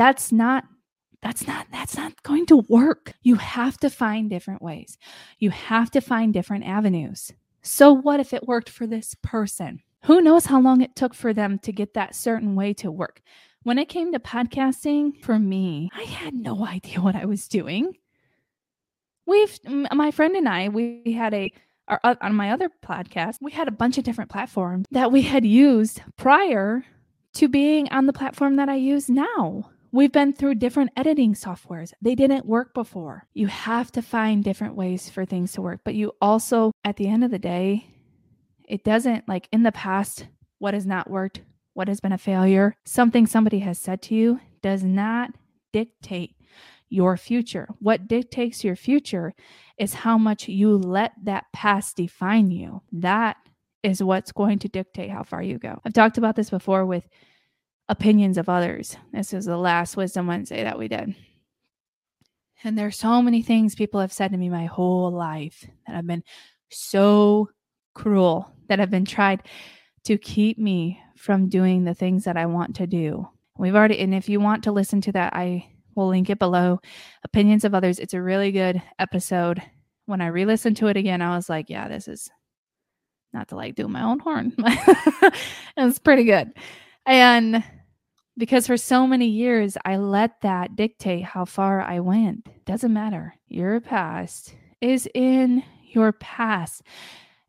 that's 0.00 0.32
not 0.32 0.64
that's 1.20 1.46
not 1.46 1.66
that's 1.70 1.94
not 1.94 2.22
going 2.22 2.46
to 2.46 2.64
work. 2.70 3.12
You 3.20 3.34
have 3.34 3.76
to 3.80 3.90
find 3.90 4.30
different 4.30 4.62
ways. 4.62 4.96
You 5.38 5.50
have 5.50 5.90
to 5.90 6.00
find 6.00 6.32
different 6.32 6.64
avenues. 6.64 7.30
So 7.60 7.92
what 7.92 8.18
if 8.18 8.32
it 8.32 8.48
worked 8.48 8.70
for 8.70 8.86
this 8.86 9.14
person? 9.22 9.82
Who 10.04 10.22
knows 10.22 10.46
how 10.46 10.58
long 10.58 10.80
it 10.80 10.96
took 10.96 11.12
for 11.12 11.34
them 11.34 11.58
to 11.58 11.70
get 11.70 11.92
that 11.92 12.14
certain 12.14 12.54
way 12.54 12.72
to 12.74 12.90
work? 12.90 13.20
When 13.62 13.78
it 13.78 13.90
came 13.90 14.10
to 14.12 14.18
podcasting, 14.18 15.22
for 15.22 15.38
me, 15.38 15.90
I 15.94 16.04
had 16.04 16.32
no 16.32 16.66
idea 16.66 17.02
what 17.02 17.14
I 17.14 17.26
was 17.26 17.46
doing. 17.46 17.94
We've, 19.26 19.58
my 19.92 20.10
friend 20.10 20.34
and 20.34 20.48
I, 20.48 20.70
we 20.70 21.12
had 21.14 21.34
a, 21.34 21.52
our, 21.88 22.00
uh, 22.02 22.14
on 22.22 22.34
my 22.34 22.52
other 22.52 22.70
podcast, 22.82 23.36
we 23.42 23.52
had 23.52 23.68
a 23.68 23.72
bunch 23.82 23.98
of 23.98 24.04
different 24.04 24.30
platforms 24.30 24.86
that 24.92 25.12
we 25.12 25.20
had 25.20 25.44
used 25.44 26.00
prior 26.16 26.86
to 27.34 27.48
being 27.48 27.86
on 27.90 28.06
the 28.06 28.14
platform 28.14 28.56
that 28.56 28.70
I 28.70 28.76
use 28.76 29.10
now. 29.10 29.70
We've 29.92 30.12
been 30.12 30.32
through 30.32 30.54
different 30.56 30.90
editing 30.96 31.34
softwares. 31.34 31.92
They 32.00 32.14
didn't 32.14 32.46
work 32.46 32.74
before. 32.74 33.26
You 33.34 33.48
have 33.48 33.90
to 33.92 34.02
find 34.02 34.44
different 34.44 34.76
ways 34.76 35.10
for 35.10 35.24
things 35.24 35.52
to 35.52 35.62
work, 35.62 35.80
but 35.84 35.94
you 35.94 36.12
also, 36.20 36.70
at 36.84 36.96
the 36.96 37.08
end 37.08 37.24
of 37.24 37.32
the 37.32 37.40
day, 37.40 37.86
it 38.68 38.84
doesn't 38.84 39.28
like 39.28 39.48
in 39.52 39.64
the 39.64 39.72
past, 39.72 40.28
what 40.58 40.74
has 40.74 40.86
not 40.86 41.10
worked, 41.10 41.42
what 41.74 41.88
has 41.88 42.00
been 42.00 42.12
a 42.12 42.18
failure, 42.18 42.74
something 42.84 43.26
somebody 43.26 43.60
has 43.60 43.78
said 43.78 44.00
to 44.02 44.14
you 44.14 44.40
does 44.62 44.84
not 44.84 45.30
dictate 45.72 46.36
your 46.88 47.16
future. 47.16 47.68
What 47.80 48.06
dictates 48.06 48.62
your 48.62 48.76
future 48.76 49.34
is 49.78 49.94
how 49.94 50.18
much 50.18 50.48
you 50.48 50.76
let 50.76 51.12
that 51.24 51.46
past 51.52 51.96
define 51.96 52.50
you. 52.50 52.82
That 52.92 53.38
is 53.82 54.02
what's 54.02 54.32
going 54.32 54.58
to 54.60 54.68
dictate 54.68 55.10
how 55.10 55.22
far 55.22 55.42
you 55.42 55.58
go. 55.58 55.80
I've 55.84 55.94
talked 55.94 56.18
about 56.18 56.36
this 56.36 56.50
before 56.50 56.84
with 56.84 57.08
opinions 57.90 58.38
of 58.38 58.48
others. 58.48 58.96
This 59.12 59.34
is 59.34 59.46
the 59.46 59.56
last 59.56 59.96
Wisdom 59.96 60.28
Wednesday 60.28 60.62
that 60.62 60.78
we 60.78 60.86
did. 60.86 61.14
And 62.62 62.78
there's 62.78 62.96
so 62.96 63.20
many 63.20 63.42
things 63.42 63.74
people 63.74 64.00
have 64.00 64.12
said 64.12 64.30
to 64.30 64.38
me 64.38 64.48
my 64.48 64.66
whole 64.66 65.10
life 65.10 65.66
that 65.86 65.96
have 65.96 66.06
been 66.06 66.22
so 66.70 67.50
cruel 67.94 68.54
that 68.68 68.78
have 68.78 68.90
been 68.90 69.04
tried 69.04 69.42
to 70.04 70.16
keep 70.16 70.56
me 70.56 71.02
from 71.16 71.48
doing 71.48 71.84
the 71.84 71.94
things 71.94 72.24
that 72.24 72.36
I 72.36 72.46
want 72.46 72.76
to 72.76 72.86
do. 72.86 73.28
We've 73.58 73.74
already, 73.74 73.98
and 73.98 74.14
if 74.14 74.28
you 74.28 74.38
want 74.38 74.62
to 74.64 74.72
listen 74.72 75.00
to 75.02 75.12
that, 75.12 75.34
I 75.34 75.66
will 75.96 76.08
link 76.08 76.30
it 76.30 76.38
below. 76.38 76.80
Opinions 77.24 77.64
of 77.64 77.74
Others. 77.74 77.98
It's 77.98 78.14
a 78.14 78.22
really 78.22 78.52
good 78.52 78.80
episode. 79.00 79.60
When 80.06 80.20
I 80.20 80.28
re 80.28 80.44
listened 80.44 80.76
to 80.76 80.86
it 80.86 80.96
again, 80.96 81.22
I 81.22 81.34
was 81.34 81.48
like, 81.48 81.68
yeah, 81.68 81.88
this 81.88 82.06
is 82.06 82.30
not 83.32 83.48
to 83.48 83.56
like 83.56 83.74
do 83.74 83.88
my 83.88 84.02
own 84.02 84.20
horn. 84.20 84.54
it 84.58 85.34
was 85.76 85.98
pretty 85.98 86.24
good. 86.24 86.52
And 87.04 87.64
because 88.40 88.66
for 88.66 88.78
so 88.78 89.06
many 89.06 89.26
years, 89.26 89.76
I 89.84 89.98
let 89.98 90.40
that 90.40 90.74
dictate 90.74 91.22
how 91.22 91.44
far 91.44 91.82
I 91.82 92.00
went. 92.00 92.48
Doesn't 92.64 92.92
matter. 92.92 93.34
Your 93.48 93.80
past 93.80 94.54
is 94.80 95.06
in 95.14 95.62
your 95.90 96.12
past. 96.12 96.82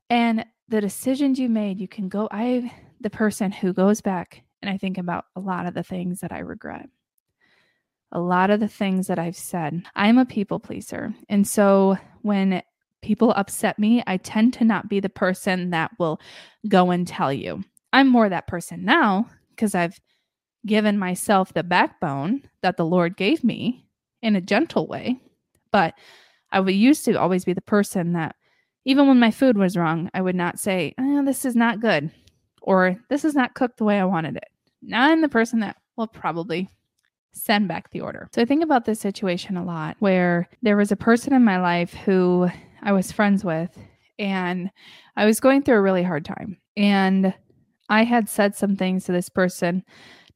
And 0.10 0.46
the 0.68 0.82
decisions 0.82 1.40
you 1.40 1.48
made, 1.48 1.80
you 1.80 1.88
can 1.88 2.10
go. 2.10 2.28
I, 2.30 2.74
the 3.00 3.10
person 3.10 3.54
who 3.54 3.72
goes 3.72 4.02
back 4.02 4.44
and 4.62 4.70
I 4.70 4.78
think 4.78 4.98
about 4.98 5.26
a 5.38 5.40
lot 5.40 5.66
of 5.66 5.74
the 5.74 5.82
things 5.82 6.20
that 6.20 6.34
I 6.34 6.40
regret, 6.40 6.90
a 8.12 8.20
lot 8.20 8.50
of 8.50 8.60
the 8.60 8.68
things 8.68 9.08
that 9.08 9.18
I've 9.18 9.38
said. 9.38 9.84
I'm 9.96 10.18
a 10.18 10.26
people 10.26 10.60
pleaser. 10.60 11.16
And 11.30 11.48
so 11.48 11.98
when 12.22 12.62
people 13.02 13.32
upset 13.38 13.80
me, 13.80 14.04
I 14.08 14.18
tend 14.18 14.56
to 14.56 14.66
not 14.66 14.90
be 14.90 15.00
the 15.00 15.08
person 15.08 15.70
that 15.70 15.92
will 15.98 16.20
go 16.68 16.92
and 16.92 17.08
tell 17.08 17.32
you. 17.32 17.64
I'm 17.94 18.10
more 18.10 18.28
that 18.28 18.48
person 18.48 18.84
now 18.84 19.30
because 19.56 19.74
I've 19.74 19.98
given 20.66 20.98
myself 20.98 21.54
the 21.54 21.64
backbone 21.64 22.44
that 22.62 22.78
the 22.78 22.86
Lord 22.86 23.18
gave 23.18 23.44
me 23.44 23.86
in 24.22 24.36
a 24.36 24.42
gentle 24.42 24.88
way. 24.88 25.20
But 25.72 25.94
I 26.52 26.60
used 26.62 27.06
to 27.06 27.20
always 27.20 27.46
be 27.46 27.54
the 27.54 27.62
person 27.62 28.14
that 28.14 28.36
even 28.86 29.08
when 29.08 29.20
my 29.20 29.32
food 29.32 29.58
was 29.58 29.78
wrong, 29.78 30.10
I 30.14 30.22
would 30.22 30.36
not 30.36 30.60
say, 30.60 30.94
oh, 31.00 31.24
this 31.24 31.46
is 31.46 31.56
not 31.56 31.80
good 31.80 32.12
or 32.62 32.98
this 33.10 33.26
is 33.26 33.36
not 33.36 33.54
cooked 33.54 33.78
the 33.78 33.84
way 33.84 34.00
I 34.00 34.06
wanted 34.06 34.36
it. 34.38 34.48
Now 34.82 35.06
I'm 35.06 35.22
the 35.22 35.30
person 35.30 35.60
that 35.60 35.78
will 35.98 36.08
probably 36.08 36.70
send 37.34 37.68
back 37.68 37.90
the 37.92 38.02
order. 38.02 38.28
So 38.34 38.42
I 38.42 38.46
think 38.46 38.64
about 38.64 38.86
this 38.86 39.00
situation 39.00 39.56
a 39.56 39.64
lot 39.64 39.96
where 40.00 40.50
there 40.62 40.78
was 40.78 40.92
a 40.92 40.98
person 40.98 41.34
in 41.34 41.44
my 41.44 41.60
life 41.60 41.94
who 41.94 42.50
I 42.82 42.92
was 42.92 43.12
friends 43.12 43.44
with 43.44 43.78
and 44.20 44.70
I 45.16 45.26
was 45.26 45.40
going 45.40 45.64
through 45.64 45.76
a 45.76 45.82
really 45.82 46.04
hard 46.04 46.26
time. 46.26 46.58
And 46.76 47.34
I 47.90 48.04
had 48.04 48.30
said 48.30 48.56
some 48.56 48.76
things 48.76 49.06
to 49.06 49.12
this 49.12 49.30
person, 49.30 49.84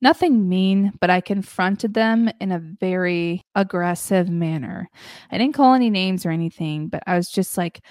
nothing 0.02 0.48
mean, 0.48 0.94
but 1.00 1.10
I 1.10 1.22
confronted 1.22 1.94
them 1.94 2.30
in 2.40 2.52
a 2.52 2.60
very 2.60 3.42
aggressive 3.56 4.30
manner. 4.30 4.88
I 5.32 5.38
didn't 5.38 5.56
call 5.56 5.74
any 5.74 5.90
names 5.90 6.26
or 6.26 6.32
anything, 6.32 6.88
but 6.88 7.04
I 7.08 7.16
was 7.16 7.30
just 7.30 7.58
like, 7.58 7.82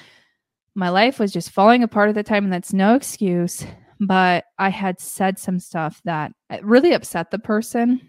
my 0.74 0.88
life 0.88 1.18
was 1.18 1.32
just 1.32 1.50
falling 1.50 1.82
apart 1.82 2.08
at 2.08 2.14
the 2.14 2.22
time, 2.22 2.44
and 2.44 2.52
that's 2.52 2.72
no 2.72 2.94
excuse. 2.94 3.64
But 4.00 4.44
I 4.58 4.70
had 4.70 5.00
said 5.00 5.38
some 5.38 5.58
stuff 5.60 6.00
that 6.04 6.32
uh, 6.50 6.58
really 6.62 6.92
upset 6.92 7.30
the 7.30 7.38
person. 7.38 8.00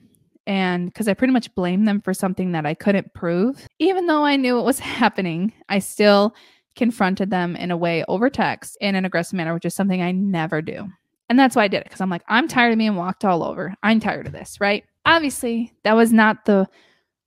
And 0.47 0.87
because 0.87 1.07
I 1.07 1.13
pretty 1.13 1.33
much 1.33 1.53
blamed 1.55 1.87
them 1.87 2.01
for 2.01 2.13
something 2.13 2.51
that 2.51 2.65
I 2.65 2.73
couldn't 2.73 3.13
prove, 3.13 3.67
even 3.79 4.07
though 4.07 4.23
I 4.23 4.35
knew 4.35 4.59
it 4.59 4.65
was 4.65 4.79
happening, 4.99 5.53
I 5.69 5.79
still 5.79 6.35
confronted 6.75 7.29
them 7.29 7.55
in 7.55 7.71
a 7.71 7.77
way 7.77 8.03
over 8.07 8.29
text 8.29 8.77
in 8.81 8.95
an 8.95 9.05
aggressive 9.05 9.37
manner, 9.37 9.53
which 9.53 9.65
is 9.65 9.73
something 9.73 10.01
I 10.01 10.11
never 10.11 10.61
do. 10.61 10.87
And 11.29 11.39
that's 11.39 11.55
why 11.55 11.63
I 11.63 11.67
did 11.67 11.77
it 11.77 11.85
because 11.85 12.01
I'm 12.01 12.09
like, 12.09 12.23
I'm 12.27 12.47
tired 12.47 12.71
of 12.71 12.77
being 12.77 12.95
walked 12.95 13.25
all 13.25 13.43
over. 13.43 13.73
I'm 13.81 13.99
tired 13.99 14.27
of 14.27 14.33
this, 14.33 14.59
right? 14.61 14.83
Obviously, 15.05 15.73
that 15.83 15.95
was 15.95 16.13
not 16.13 16.45
the 16.45 16.67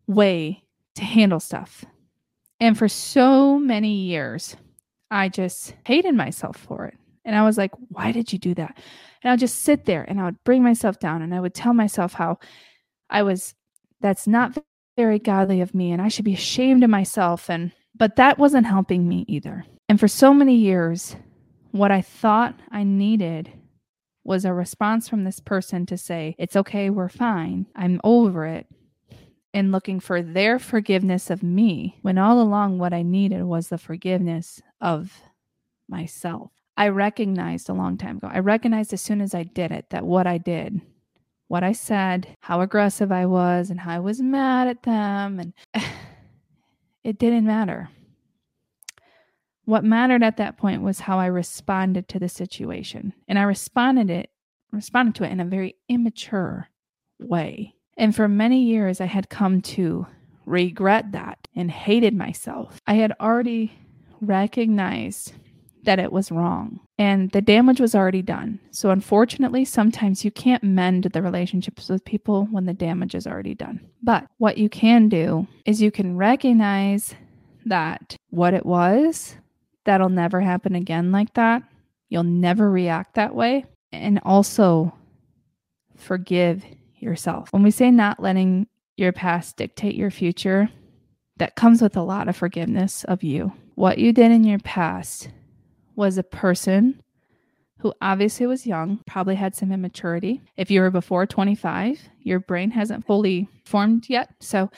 way 0.06 0.62
to 0.94 1.04
handle 1.04 1.40
stuff. 1.40 1.84
And 2.60 2.76
for 2.76 2.88
so 2.88 3.58
many 3.58 3.92
years, 3.92 4.56
I 5.10 5.28
just 5.28 5.74
hated 5.84 6.14
myself 6.14 6.56
for 6.56 6.86
it. 6.86 6.94
And 7.24 7.36
I 7.36 7.42
was 7.42 7.58
like, 7.58 7.72
why 7.88 8.12
did 8.12 8.32
you 8.32 8.38
do 8.38 8.54
that? 8.54 8.78
And 9.22 9.32
I'd 9.32 9.38
just 9.38 9.62
sit 9.62 9.84
there 9.84 10.04
and 10.04 10.20
I 10.20 10.24
would 10.24 10.42
bring 10.44 10.62
myself 10.62 10.98
down 10.98 11.22
and 11.22 11.34
I 11.34 11.40
would 11.40 11.54
tell 11.54 11.74
myself 11.74 12.14
how 12.14 12.38
I 13.10 13.22
was, 13.22 13.54
that's 14.00 14.26
not 14.26 14.56
very 14.96 15.18
godly 15.18 15.60
of 15.60 15.74
me 15.74 15.92
and 15.92 16.00
I 16.00 16.08
should 16.08 16.24
be 16.24 16.34
ashamed 16.34 16.84
of 16.84 16.90
myself. 16.90 17.50
And, 17.50 17.72
but 17.96 18.16
that 18.16 18.38
wasn't 18.38 18.66
helping 18.66 19.08
me 19.08 19.24
either. 19.28 19.64
And 19.88 20.00
for 20.00 20.08
so 20.08 20.32
many 20.32 20.54
years, 20.54 21.16
what 21.72 21.90
I 21.90 22.00
thought 22.00 22.58
I 22.70 22.84
needed 22.84 23.52
was 24.28 24.44
a 24.44 24.52
response 24.52 25.08
from 25.08 25.24
this 25.24 25.40
person 25.40 25.86
to 25.86 25.96
say, 25.96 26.36
It's 26.38 26.54
okay, 26.54 26.90
we're 26.90 27.08
fine, 27.08 27.66
I'm 27.74 27.98
over 28.04 28.44
it, 28.44 28.66
and 29.54 29.72
looking 29.72 30.00
for 30.00 30.20
their 30.20 30.58
forgiveness 30.58 31.30
of 31.30 31.42
me, 31.42 31.98
when 32.02 32.18
all 32.18 32.40
along 32.40 32.78
what 32.78 32.92
I 32.92 33.02
needed 33.02 33.44
was 33.44 33.68
the 33.68 33.78
forgiveness 33.78 34.60
of 34.82 35.22
myself. 35.88 36.52
I 36.76 36.88
recognized 36.88 37.70
a 37.70 37.72
long 37.72 37.96
time 37.96 38.18
ago, 38.18 38.28
I 38.30 38.40
recognized 38.40 38.92
as 38.92 39.00
soon 39.00 39.22
as 39.22 39.34
I 39.34 39.44
did 39.44 39.72
it 39.72 39.86
that 39.88 40.04
what 40.04 40.26
I 40.26 40.36
did, 40.36 40.82
what 41.48 41.64
I 41.64 41.72
said, 41.72 42.28
how 42.40 42.60
aggressive 42.60 43.10
I 43.10 43.24
was, 43.24 43.70
and 43.70 43.80
how 43.80 43.92
I 43.92 43.98
was 43.98 44.20
mad 44.20 44.68
at 44.68 44.82
them, 44.82 45.40
and 45.40 45.54
it 47.02 47.18
didn't 47.18 47.46
matter. 47.46 47.88
What 49.68 49.84
mattered 49.84 50.22
at 50.22 50.38
that 50.38 50.56
point 50.56 50.80
was 50.80 51.00
how 51.00 51.18
I 51.18 51.26
responded 51.26 52.08
to 52.08 52.18
the 52.18 52.30
situation. 52.30 53.12
And 53.28 53.38
I 53.38 53.42
responded 53.42 54.08
it 54.08 54.30
responded 54.72 55.14
to 55.16 55.24
it 55.24 55.30
in 55.30 55.40
a 55.40 55.44
very 55.44 55.76
immature 55.90 56.70
way. 57.18 57.74
And 57.98 58.16
for 58.16 58.28
many 58.28 58.62
years 58.62 58.98
I 58.98 59.04
had 59.04 59.28
come 59.28 59.60
to 59.76 60.06
regret 60.46 61.12
that 61.12 61.48
and 61.54 61.70
hated 61.70 62.14
myself. 62.14 62.80
I 62.86 62.94
had 62.94 63.12
already 63.20 63.78
recognized 64.22 65.34
that 65.82 65.98
it 65.98 66.12
was 66.12 66.32
wrong 66.32 66.80
and 66.98 67.30
the 67.32 67.42
damage 67.42 67.78
was 67.78 67.94
already 67.94 68.22
done. 68.22 68.60
So, 68.70 68.88
unfortunately, 68.88 69.66
sometimes 69.66 70.24
you 70.24 70.30
can't 70.30 70.64
mend 70.64 71.04
the 71.04 71.20
relationships 71.20 71.90
with 71.90 72.06
people 72.06 72.48
when 72.50 72.64
the 72.64 72.72
damage 72.72 73.14
is 73.14 73.26
already 73.26 73.54
done. 73.54 73.86
But 74.02 74.28
what 74.38 74.56
you 74.56 74.70
can 74.70 75.10
do 75.10 75.46
is 75.66 75.82
you 75.82 75.90
can 75.90 76.16
recognize 76.16 77.14
that 77.66 78.16
what 78.30 78.54
it 78.54 78.64
was 78.64 79.36
That'll 79.88 80.10
never 80.10 80.42
happen 80.42 80.74
again 80.74 81.12
like 81.12 81.32
that. 81.32 81.62
You'll 82.10 82.22
never 82.22 82.70
react 82.70 83.14
that 83.14 83.34
way. 83.34 83.64
And 83.90 84.20
also 84.22 84.92
forgive 85.96 86.62
yourself. 86.98 87.50
When 87.54 87.62
we 87.62 87.70
say 87.70 87.90
not 87.90 88.20
letting 88.20 88.66
your 88.98 89.12
past 89.12 89.56
dictate 89.56 89.94
your 89.94 90.10
future, 90.10 90.68
that 91.38 91.56
comes 91.56 91.80
with 91.80 91.96
a 91.96 92.02
lot 92.02 92.28
of 92.28 92.36
forgiveness 92.36 93.04
of 93.04 93.22
you. 93.22 93.54
what 93.76 93.96
you 93.96 94.12
did 94.12 94.30
in 94.30 94.44
your 94.44 94.58
past 94.58 95.30
was 95.96 96.18
a 96.18 96.22
person 96.22 97.02
who 97.78 97.94
obviously 98.02 98.46
was 98.46 98.66
young, 98.66 99.00
probably 99.06 99.36
had 99.36 99.56
some 99.56 99.72
immaturity. 99.72 100.42
If 100.58 100.70
you 100.70 100.82
were 100.82 100.90
before 100.90 101.24
25, 101.24 101.98
your 102.24 102.40
brain 102.40 102.72
hasn't 102.72 103.06
fully 103.06 103.48
formed 103.64 104.10
yet. 104.10 104.34
So 104.40 104.70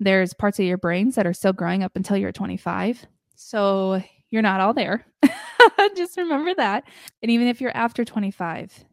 there's 0.00 0.34
parts 0.34 0.58
of 0.58 0.66
your 0.66 0.76
brains 0.76 1.14
that 1.14 1.26
are 1.26 1.32
still 1.32 1.54
growing 1.54 1.82
up 1.82 1.96
until 1.96 2.18
you're 2.18 2.30
25. 2.30 3.06
So 3.36 4.02
you're 4.30 4.42
not 4.42 4.60
all 4.60 4.74
there. 4.74 5.06
Just 5.96 6.16
remember 6.16 6.54
that. 6.54 6.84
And 7.22 7.30
even 7.30 7.48
if 7.48 7.60
you're 7.60 7.76
after 7.76 8.04
25, 8.04 8.84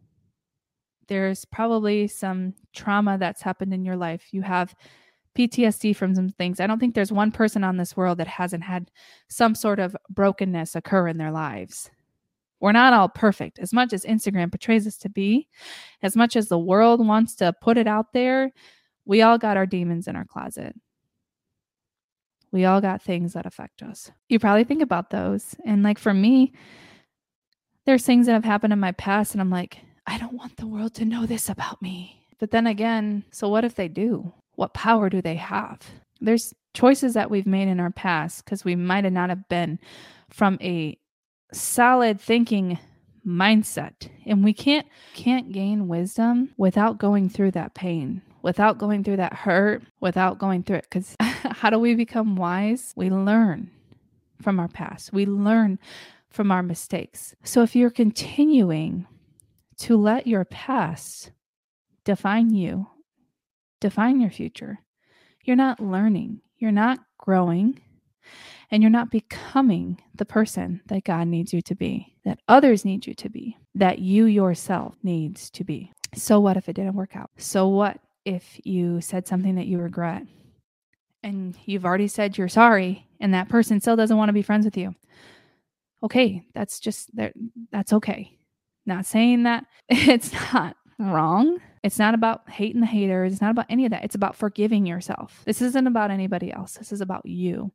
there's 1.07 1.45
probably 1.45 2.07
some 2.07 2.53
trauma 2.73 3.17
that's 3.17 3.41
happened 3.41 3.73
in 3.73 3.85
your 3.85 3.95
life. 3.95 4.25
You 4.31 4.41
have 4.41 4.75
PTSD 5.37 5.95
from 5.95 6.15
some 6.15 6.29
things. 6.29 6.59
I 6.59 6.67
don't 6.67 6.79
think 6.79 6.95
there's 6.95 7.11
one 7.11 7.31
person 7.31 7.63
on 7.63 7.77
this 7.77 7.95
world 7.95 8.17
that 8.17 8.27
hasn't 8.27 8.63
had 8.63 8.91
some 9.29 9.55
sort 9.55 9.79
of 9.79 9.95
brokenness 10.09 10.75
occur 10.75 11.07
in 11.07 11.17
their 11.17 11.31
lives. 11.31 11.89
We're 12.59 12.71
not 12.71 12.93
all 12.93 13.07
perfect. 13.07 13.59
As 13.59 13.71
much 13.71 13.93
as 13.93 14.03
Instagram 14.03 14.51
portrays 14.51 14.87
us 14.87 14.97
to 14.97 15.09
be, 15.09 15.47
as 16.01 16.15
much 16.15 16.35
as 16.35 16.47
the 16.47 16.57
world 16.57 17.05
wants 17.05 17.35
to 17.35 17.53
put 17.61 17.77
it 17.77 17.87
out 17.87 18.13
there, 18.13 18.51
we 19.05 19.21
all 19.21 19.37
got 19.37 19.57
our 19.57 19.67
demons 19.67 20.07
in 20.07 20.15
our 20.15 20.25
closet. 20.25 20.75
We 22.51 22.65
all 22.65 22.81
got 22.81 23.01
things 23.01 23.33
that 23.33 23.45
affect 23.45 23.83
us. 23.83 24.11
You 24.29 24.39
probably 24.39 24.63
think 24.63 24.81
about 24.81 25.09
those. 25.09 25.55
And 25.65 25.83
like 25.83 25.99
for 25.99 26.13
me, 26.13 26.53
there's 27.85 28.05
things 28.05 28.25
that 28.25 28.33
have 28.33 28.45
happened 28.45 28.73
in 28.73 28.79
my 28.79 28.91
past, 28.93 29.33
and 29.33 29.41
I'm 29.41 29.49
like, 29.49 29.79
I 30.05 30.17
don't 30.17 30.33
want 30.33 30.57
the 30.57 30.67
world 30.67 30.93
to 30.95 31.05
know 31.05 31.25
this 31.25 31.49
about 31.49 31.81
me. 31.81 32.25
But 32.39 32.51
then 32.51 32.67
again, 32.67 33.23
so 33.31 33.49
what 33.49 33.65
if 33.65 33.75
they 33.75 33.87
do? 33.87 34.33
What 34.55 34.73
power 34.73 35.09
do 35.09 35.21
they 35.21 35.35
have? 35.35 35.79
There's 36.19 36.53
choices 36.73 37.13
that 37.13 37.31
we've 37.31 37.47
made 37.47 37.67
in 37.67 37.79
our 37.79 37.91
past 37.91 38.45
because 38.45 38.63
we 38.63 38.75
might 38.75 39.03
have 39.03 39.13
not 39.13 39.29
have 39.29 39.47
been 39.49 39.79
from 40.29 40.57
a 40.61 40.97
solid 41.51 42.19
thinking 42.19 42.77
mindset 43.25 44.09
and 44.25 44.43
we 44.43 44.53
can't 44.53 44.87
can't 45.13 45.51
gain 45.51 45.87
wisdom 45.87 46.49
without 46.57 46.97
going 46.97 47.27
through 47.29 47.51
that 47.51 47.73
pain 47.73 48.21
without 48.41 48.77
going 48.77 49.03
through 49.03 49.17
that 49.17 49.33
hurt 49.33 49.83
without 49.99 50.39
going 50.39 50.63
through 50.63 50.77
it 50.77 50.89
cuz 50.89 51.15
how 51.57 51.69
do 51.69 51.79
we 51.79 51.95
become 51.95 52.35
wise? 52.35 52.93
We 52.95 53.09
learn 53.09 53.71
from 54.41 54.59
our 54.59 54.67
past. 54.67 55.13
We 55.13 55.25
learn 55.25 55.79
from 56.29 56.51
our 56.51 56.63
mistakes. 56.63 57.35
So 57.43 57.63
if 57.63 57.75
you're 57.75 57.89
continuing 57.89 59.07
to 59.77 59.97
let 59.97 60.27
your 60.27 60.45
past 60.45 61.31
define 62.03 62.53
you 62.53 62.87
define 63.79 64.19
your 64.19 64.31
future 64.31 64.79
you're 65.47 65.55
not 65.55 65.79
learning. 65.79 66.41
You're 66.57 66.71
not 66.71 66.99
growing 67.17 67.79
and 68.69 68.83
you're 68.83 68.91
not 68.91 69.09
becoming 69.09 70.01
the 70.13 70.25
person 70.25 70.81
that 70.87 71.05
God 71.05 71.27
needs 71.27 71.53
you 71.53 71.61
to 71.61 71.75
be, 71.75 72.15
that 72.25 72.39
others 72.49 72.83
need 72.83 73.07
you 73.07 73.13
to 73.15 73.29
be, 73.29 73.57
that 73.73 73.99
you 73.99 74.25
yourself 74.25 74.95
needs 75.03 75.49
to 75.51 75.63
be. 75.63 75.91
So 76.13 76.39
what 76.41 76.57
if 76.57 76.67
it 76.67 76.73
didn't 76.73 76.95
work 76.95 77.15
out? 77.15 77.31
So 77.37 77.69
what 77.69 77.99
if 78.25 78.59
you 78.65 78.99
said 78.99 79.25
something 79.25 79.55
that 79.55 79.67
you 79.67 79.79
regret 79.79 80.23
and 81.27 81.57
you've 81.65 81.85
already 81.85 82.07
said 82.07 82.37
you're 82.37 82.47
sorry 82.47 83.05
and 83.19 83.33
that 83.33 83.49
person 83.49 83.81
still 83.81 83.95
doesn't 83.95 84.17
want 84.17 84.29
to 84.29 84.33
be 84.33 84.41
friends 84.41 84.65
with 84.65 84.77
you? 84.77 84.95
Okay, 86.01 86.45
that's 86.53 86.79
just 86.79 87.09
that's 87.71 87.93
okay. 87.93 88.37
Not 88.85 89.05
saying 89.05 89.43
that 89.43 89.65
it's 89.89 90.31
not 90.53 90.77
wrong. 90.97 91.59
It's 91.83 91.99
not 91.99 92.13
about 92.13 92.49
hating 92.49 92.81
the 92.81 92.87
haters. 92.87 93.33
It's 93.33 93.41
not 93.41 93.51
about 93.51 93.67
any 93.69 93.85
of 93.85 93.91
that. 93.91 94.03
It's 94.03 94.15
about 94.15 94.35
forgiving 94.35 94.85
yourself. 94.85 95.43
This 95.45 95.61
isn't 95.61 95.87
about 95.87 96.11
anybody 96.11 96.51
else. 96.51 96.73
This 96.73 96.91
is 96.91 97.01
about 97.01 97.25
you, 97.25 97.71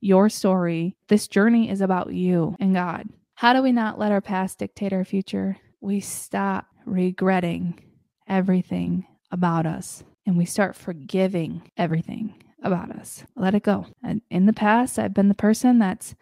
your 0.00 0.28
story. 0.28 0.96
This 1.08 1.28
journey 1.28 1.70
is 1.70 1.80
about 1.80 2.12
you 2.12 2.56
and 2.60 2.74
God. 2.74 3.06
How 3.34 3.52
do 3.52 3.62
we 3.62 3.72
not 3.72 3.98
let 3.98 4.12
our 4.12 4.20
past 4.20 4.58
dictate 4.58 4.92
our 4.92 5.04
future? 5.04 5.56
We 5.80 6.00
stop 6.00 6.66
regretting 6.84 7.80
everything 8.26 9.06
about 9.30 9.66
us 9.66 10.02
and 10.26 10.36
we 10.36 10.44
start 10.44 10.74
forgiving 10.74 11.62
everything 11.76 12.34
about 12.62 12.90
us. 12.90 13.24
Let 13.36 13.54
it 13.54 13.62
go. 13.62 13.86
And 14.02 14.22
in 14.30 14.46
the 14.46 14.52
past, 14.52 14.98
I've 14.98 15.14
been 15.14 15.28
the 15.28 15.34
person 15.34 15.78
that's 15.78 16.14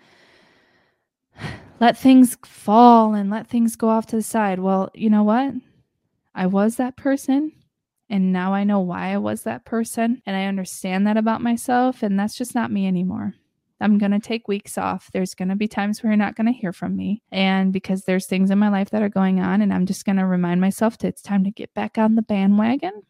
let 1.80 1.96
things 1.96 2.36
fall 2.44 3.14
and 3.14 3.30
let 3.30 3.46
things 3.46 3.76
go 3.76 3.88
off 3.88 4.06
to 4.06 4.16
the 4.16 4.22
side. 4.22 4.58
Well, 4.58 4.90
you 4.94 5.10
know 5.10 5.22
what? 5.22 5.54
I 6.34 6.46
was 6.46 6.76
that 6.76 6.96
person. 6.96 7.52
And 8.08 8.32
now 8.32 8.54
I 8.54 8.64
know 8.64 8.80
why 8.80 9.12
I 9.12 9.18
was 9.18 9.42
that 9.42 9.64
person. 9.64 10.22
And 10.26 10.36
I 10.36 10.44
understand 10.44 11.06
that 11.06 11.16
about 11.16 11.40
myself. 11.40 12.02
And 12.02 12.18
that's 12.18 12.36
just 12.36 12.54
not 12.54 12.70
me 12.70 12.86
anymore. 12.86 13.34
I'm 13.80 13.98
going 13.98 14.12
to 14.12 14.20
take 14.20 14.48
weeks 14.48 14.78
off. 14.78 15.10
There's 15.12 15.34
going 15.34 15.48
to 15.48 15.56
be 15.56 15.68
times 15.68 16.02
where 16.02 16.10
you're 16.10 16.16
not 16.16 16.34
going 16.34 16.46
to 16.46 16.52
hear 16.52 16.72
from 16.72 16.96
me. 16.96 17.22
And 17.30 17.72
because 17.72 18.04
there's 18.04 18.26
things 18.26 18.50
in 18.50 18.58
my 18.58 18.70
life 18.70 18.90
that 18.90 19.02
are 19.02 19.08
going 19.10 19.40
on, 19.40 19.60
and 19.60 19.72
I'm 19.72 19.84
just 19.84 20.06
going 20.06 20.16
to 20.16 20.24
remind 20.24 20.60
myself 20.60 20.96
that 20.98 21.08
it's 21.08 21.20
time 21.20 21.44
to 21.44 21.50
get 21.50 21.74
back 21.74 21.98
on 21.98 22.14
the 22.14 22.22
bandwagon 22.22 23.02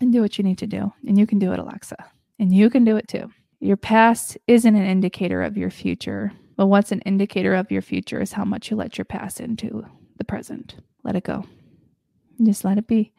and 0.00 0.12
do 0.12 0.20
what 0.20 0.38
you 0.38 0.44
need 0.44 0.58
to 0.58 0.66
do. 0.66 0.92
And 1.06 1.18
you 1.18 1.26
can 1.26 1.38
do 1.38 1.52
it, 1.52 1.58
Alexa. 1.58 1.96
And 2.38 2.52
you 2.52 2.70
can 2.70 2.84
do 2.84 2.96
it 2.96 3.08
too. 3.08 3.30
Your 3.60 3.76
past 3.76 4.36
isn't 4.48 4.74
an 4.74 4.84
indicator 4.84 5.42
of 5.42 5.56
your 5.56 5.70
future, 5.70 6.32
but 6.56 6.66
what's 6.66 6.92
an 6.92 7.00
indicator 7.02 7.54
of 7.54 7.70
your 7.70 7.82
future 7.82 8.20
is 8.20 8.32
how 8.32 8.44
much 8.44 8.70
you 8.70 8.76
let 8.76 8.98
your 8.98 9.04
past 9.04 9.40
into 9.40 9.84
the 10.16 10.24
present. 10.24 10.76
Let 11.04 11.16
it 11.16 11.24
go. 11.24 11.44
Just 12.42 12.64
let 12.64 12.78
it 12.78 12.86
be. 12.86 13.12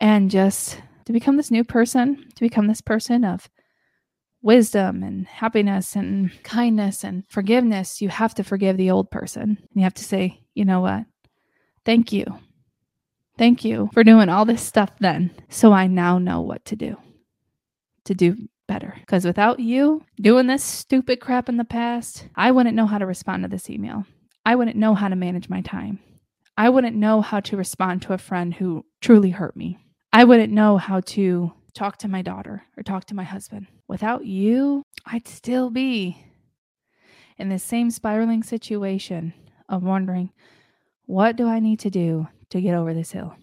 And 0.00 0.30
just 0.30 0.80
to 1.06 1.12
become 1.12 1.36
this 1.36 1.50
new 1.50 1.64
person, 1.64 2.28
to 2.34 2.40
become 2.40 2.66
this 2.66 2.82
person 2.82 3.24
of 3.24 3.48
wisdom 4.42 5.02
and 5.02 5.26
happiness 5.26 5.96
and 5.96 6.30
kindness 6.42 7.02
and 7.02 7.24
forgiveness, 7.28 8.02
you 8.02 8.08
have 8.08 8.34
to 8.34 8.44
forgive 8.44 8.76
the 8.76 8.90
old 8.90 9.10
person. 9.10 9.58
You 9.74 9.82
have 9.82 9.94
to 9.94 10.04
say, 10.04 10.40
you 10.54 10.64
know 10.64 10.80
what? 10.80 11.04
Thank 11.84 12.12
you. 12.12 12.26
Thank 13.38 13.64
you 13.64 13.90
for 13.92 14.02
doing 14.02 14.28
all 14.28 14.44
this 14.44 14.62
stuff 14.62 14.90
then. 14.98 15.30
So 15.48 15.72
I 15.72 15.86
now 15.86 16.18
know 16.18 16.40
what 16.40 16.64
to 16.66 16.76
do 16.76 16.96
to 18.04 18.14
do 18.14 18.48
better. 18.66 18.94
Because 19.00 19.24
without 19.24 19.60
you 19.60 20.02
doing 20.20 20.46
this 20.46 20.64
stupid 20.64 21.20
crap 21.20 21.48
in 21.48 21.56
the 21.56 21.64
past, 21.64 22.28
I 22.34 22.50
wouldn't 22.50 22.76
know 22.76 22.86
how 22.86 22.98
to 22.98 23.06
respond 23.06 23.42
to 23.42 23.48
this 23.48 23.68
email. 23.68 24.04
I 24.44 24.54
wouldn't 24.54 24.76
know 24.76 24.94
how 24.94 25.08
to 25.08 25.16
manage 25.16 25.48
my 25.48 25.60
time. 25.60 25.98
I 26.56 26.70
wouldn't 26.70 26.96
know 26.96 27.20
how 27.20 27.40
to 27.40 27.56
respond 27.56 28.02
to 28.02 28.14
a 28.14 28.18
friend 28.18 28.54
who 28.54 28.86
truly 29.00 29.30
hurt 29.30 29.56
me. 29.56 29.78
I 30.12 30.24
wouldn't 30.24 30.52
know 30.52 30.78
how 30.78 31.00
to 31.00 31.52
talk 31.74 31.98
to 31.98 32.08
my 32.08 32.22
daughter 32.22 32.62
or 32.76 32.82
talk 32.82 33.04
to 33.06 33.14
my 33.14 33.24
husband. 33.24 33.66
Without 33.86 34.24
you, 34.24 34.82
I'd 35.04 35.28
still 35.28 35.68
be 35.68 36.24
in 37.36 37.50
the 37.50 37.58
same 37.58 37.90
spiraling 37.90 38.42
situation 38.42 39.34
of 39.68 39.82
wondering, 39.82 40.30
what 41.04 41.36
do 41.36 41.46
I 41.46 41.60
need 41.60 41.80
to 41.80 41.90
do 41.90 42.28
to 42.56 42.62
get 42.62 42.74
over 42.74 42.94
this 42.94 43.12
hill? 43.12 43.34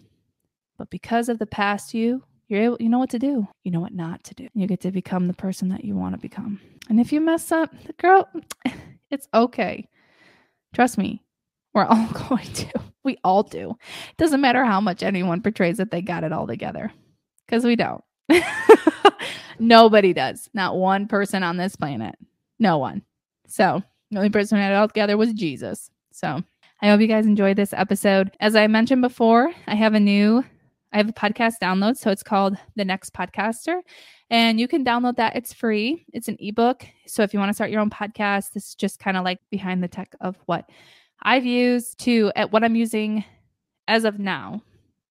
But 0.76 0.90
because 0.90 1.28
of 1.28 1.38
the 1.38 1.46
past 1.46 1.94
you, 1.94 2.22
you're 2.48 2.62
able, 2.62 2.76
you 2.80 2.88
know 2.88 2.98
what 2.98 3.10
to 3.10 3.18
do. 3.18 3.48
You 3.62 3.70
know 3.70 3.80
what 3.80 3.94
not 3.94 4.22
to 4.24 4.34
do. 4.34 4.48
You 4.54 4.66
get 4.66 4.80
to 4.82 4.90
become 4.90 5.26
the 5.26 5.34
person 5.34 5.68
that 5.70 5.84
you 5.84 5.96
want 5.96 6.14
to 6.14 6.20
become. 6.20 6.60
And 6.88 7.00
if 7.00 7.12
you 7.12 7.20
mess 7.20 7.50
up, 7.50 7.72
girl, 7.98 8.28
it's 9.10 9.28
okay. 9.32 9.88
Trust 10.74 10.98
me, 10.98 11.22
we're 11.72 11.84
all 11.84 12.08
going 12.28 12.52
to. 12.52 12.80
We 13.02 13.18
all 13.24 13.42
do. 13.42 13.76
It 14.10 14.16
doesn't 14.16 14.40
matter 14.40 14.64
how 14.64 14.80
much 14.80 15.02
anyone 15.02 15.42
portrays 15.42 15.76
that 15.78 15.90
they 15.90 16.02
got 16.02 16.24
it 16.24 16.32
all 16.32 16.46
together 16.46 16.92
because 17.46 17.64
we 17.64 17.76
don't. 17.76 18.02
Nobody 19.58 20.12
does. 20.12 20.48
Not 20.54 20.76
one 20.76 21.06
person 21.06 21.42
on 21.42 21.56
this 21.56 21.76
planet. 21.76 22.16
No 22.58 22.78
one. 22.78 23.02
So 23.46 23.82
the 24.10 24.18
only 24.18 24.30
person 24.30 24.56
who 24.56 24.62
had 24.62 24.72
it 24.72 24.76
all 24.76 24.88
together 24.88 25.16
was 25.16 25.32
Jesus. 25.32 25.90
So 26.12 26.42
I 26.84 26.88
hope 26.88 27.00
you 27.00 27.06
guys 27.06 27.24
enjoyed 27.24 27.56
this 27.56 27.72
episode. 27.72 28.36
As 28.40 28.54
I 28.54 28.66
mentioned 28.66 29.00
before, 29.00 29.50
I 29.66 29.74
have 29.74 29.94
a 29.94 30.00
new 30.00 30.44
I 30.92 30.98
have 30.98 31.08
a 31.08 31.14
podcast 31.14 31.54
download. 31.62 31.96
So 31.96 32.10
it's 32.10 32.22
called 32.22 32.58
The 32.76 32.84
Next 32.84 33.14
Podcaster. 33.14 33.80
And 34.28 34.60
you 34.60 34.68
can 34.68 34.84
download 34.84 35.16
that. 35.16 35.34
It's 35.34 35.50
free. 35.50 36.04
It's 36.12 36.28
an 36.28 36.36
ebook. 36.40 36.84
So 37.06 37.22
if 37.22 37.32
you 37.32 37.40
want 37.40 37.48
to 37.48 37.54
start 37.54 37.70
your 37.70 37.80
own 37.80 37.88
podcast, 37.88 38.52
this 38.52 38.68
is 38.68 38.74
just 38.74 38.98
kind 38.98 39.16
of 39.16 39.24
like 39.24 39.38
behind 39.50 39.82
the 39.82 39.88
tech 39.88 40.14
of 40.20 40.36
what 40.44 40.68
I've 41.22 41.46
used 41.46 42.00
to 42.00 42.30
at 42.36 42.52
what 42.52 42.62
I'm 42.62 42.76
using 42.76 43.24
as 43.88 44.04
of 44.04 44.18
now. 44.18 44.60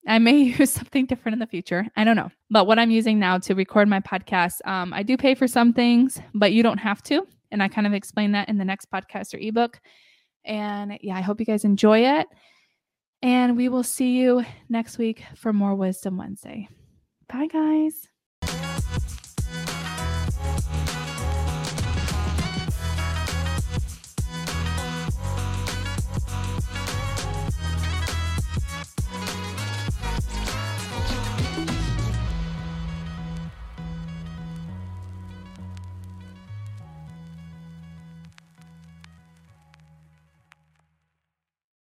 I 0.06 0.20
may 0.20 0.36
use 0.58 0.70
something 0.70 1.06
different 1.06 1.32
in 1.32 1.40
the 1.40 1.46
future. 1.48 1.88
I 1.96 2.04
don't 2.04 2.14
know. 2.14 2.30
But 2.50 2.68
what 2.68 2.78
I'm 2.78 2.92
using 2.92 3.18
now 3.18 3.38
to 3.38 3.56
record 3.56 3.88
my 3.88 3.98
podcast, 3.98 4.64
um, 4.64 4.92
I 4.92 5.02
do 5.02 5.16
pay 5.16 5.34
for 5.34 5.48
some 5.48 5.72
things, 5.72 6.20
but 6.34 6.52
you 6.52 6.62
don't 6.62 6.78
have 6.78 7.02
to. 7.02 7.26
And 7.50 7.60
I 7.64 7.66
kind 7.66 7.88
of 7.88 7.94
explain 7.94 8.30
that 8.30 8.48
in 8.48 8.58
the 8.58 8.64
next 8.64 8.92
Podcaster 8.92 9.44
ebook. 9.44 9.80
And 10.44 10.98
yeah, 11.00 11.16
I 11.16 11.20
hope 11.20 11.40
you 11.40 11.46
guys 11.46 11.64
enjoy 11.64 12.00
it. 12.18 12.26
And 13.22 13.56
we 13.56 13.68
will 13.68 13.82
see 13.82 14.18
you 14.18 14.44
next 14.68 14.98
week 14.98 15.24
for 15.36 15.52
more 15.52 15.74
Wisdom 15.74 16.16
Wednesday. 16.16 16.68
Bye, 17.28 17.46
guys. 17.46 18.08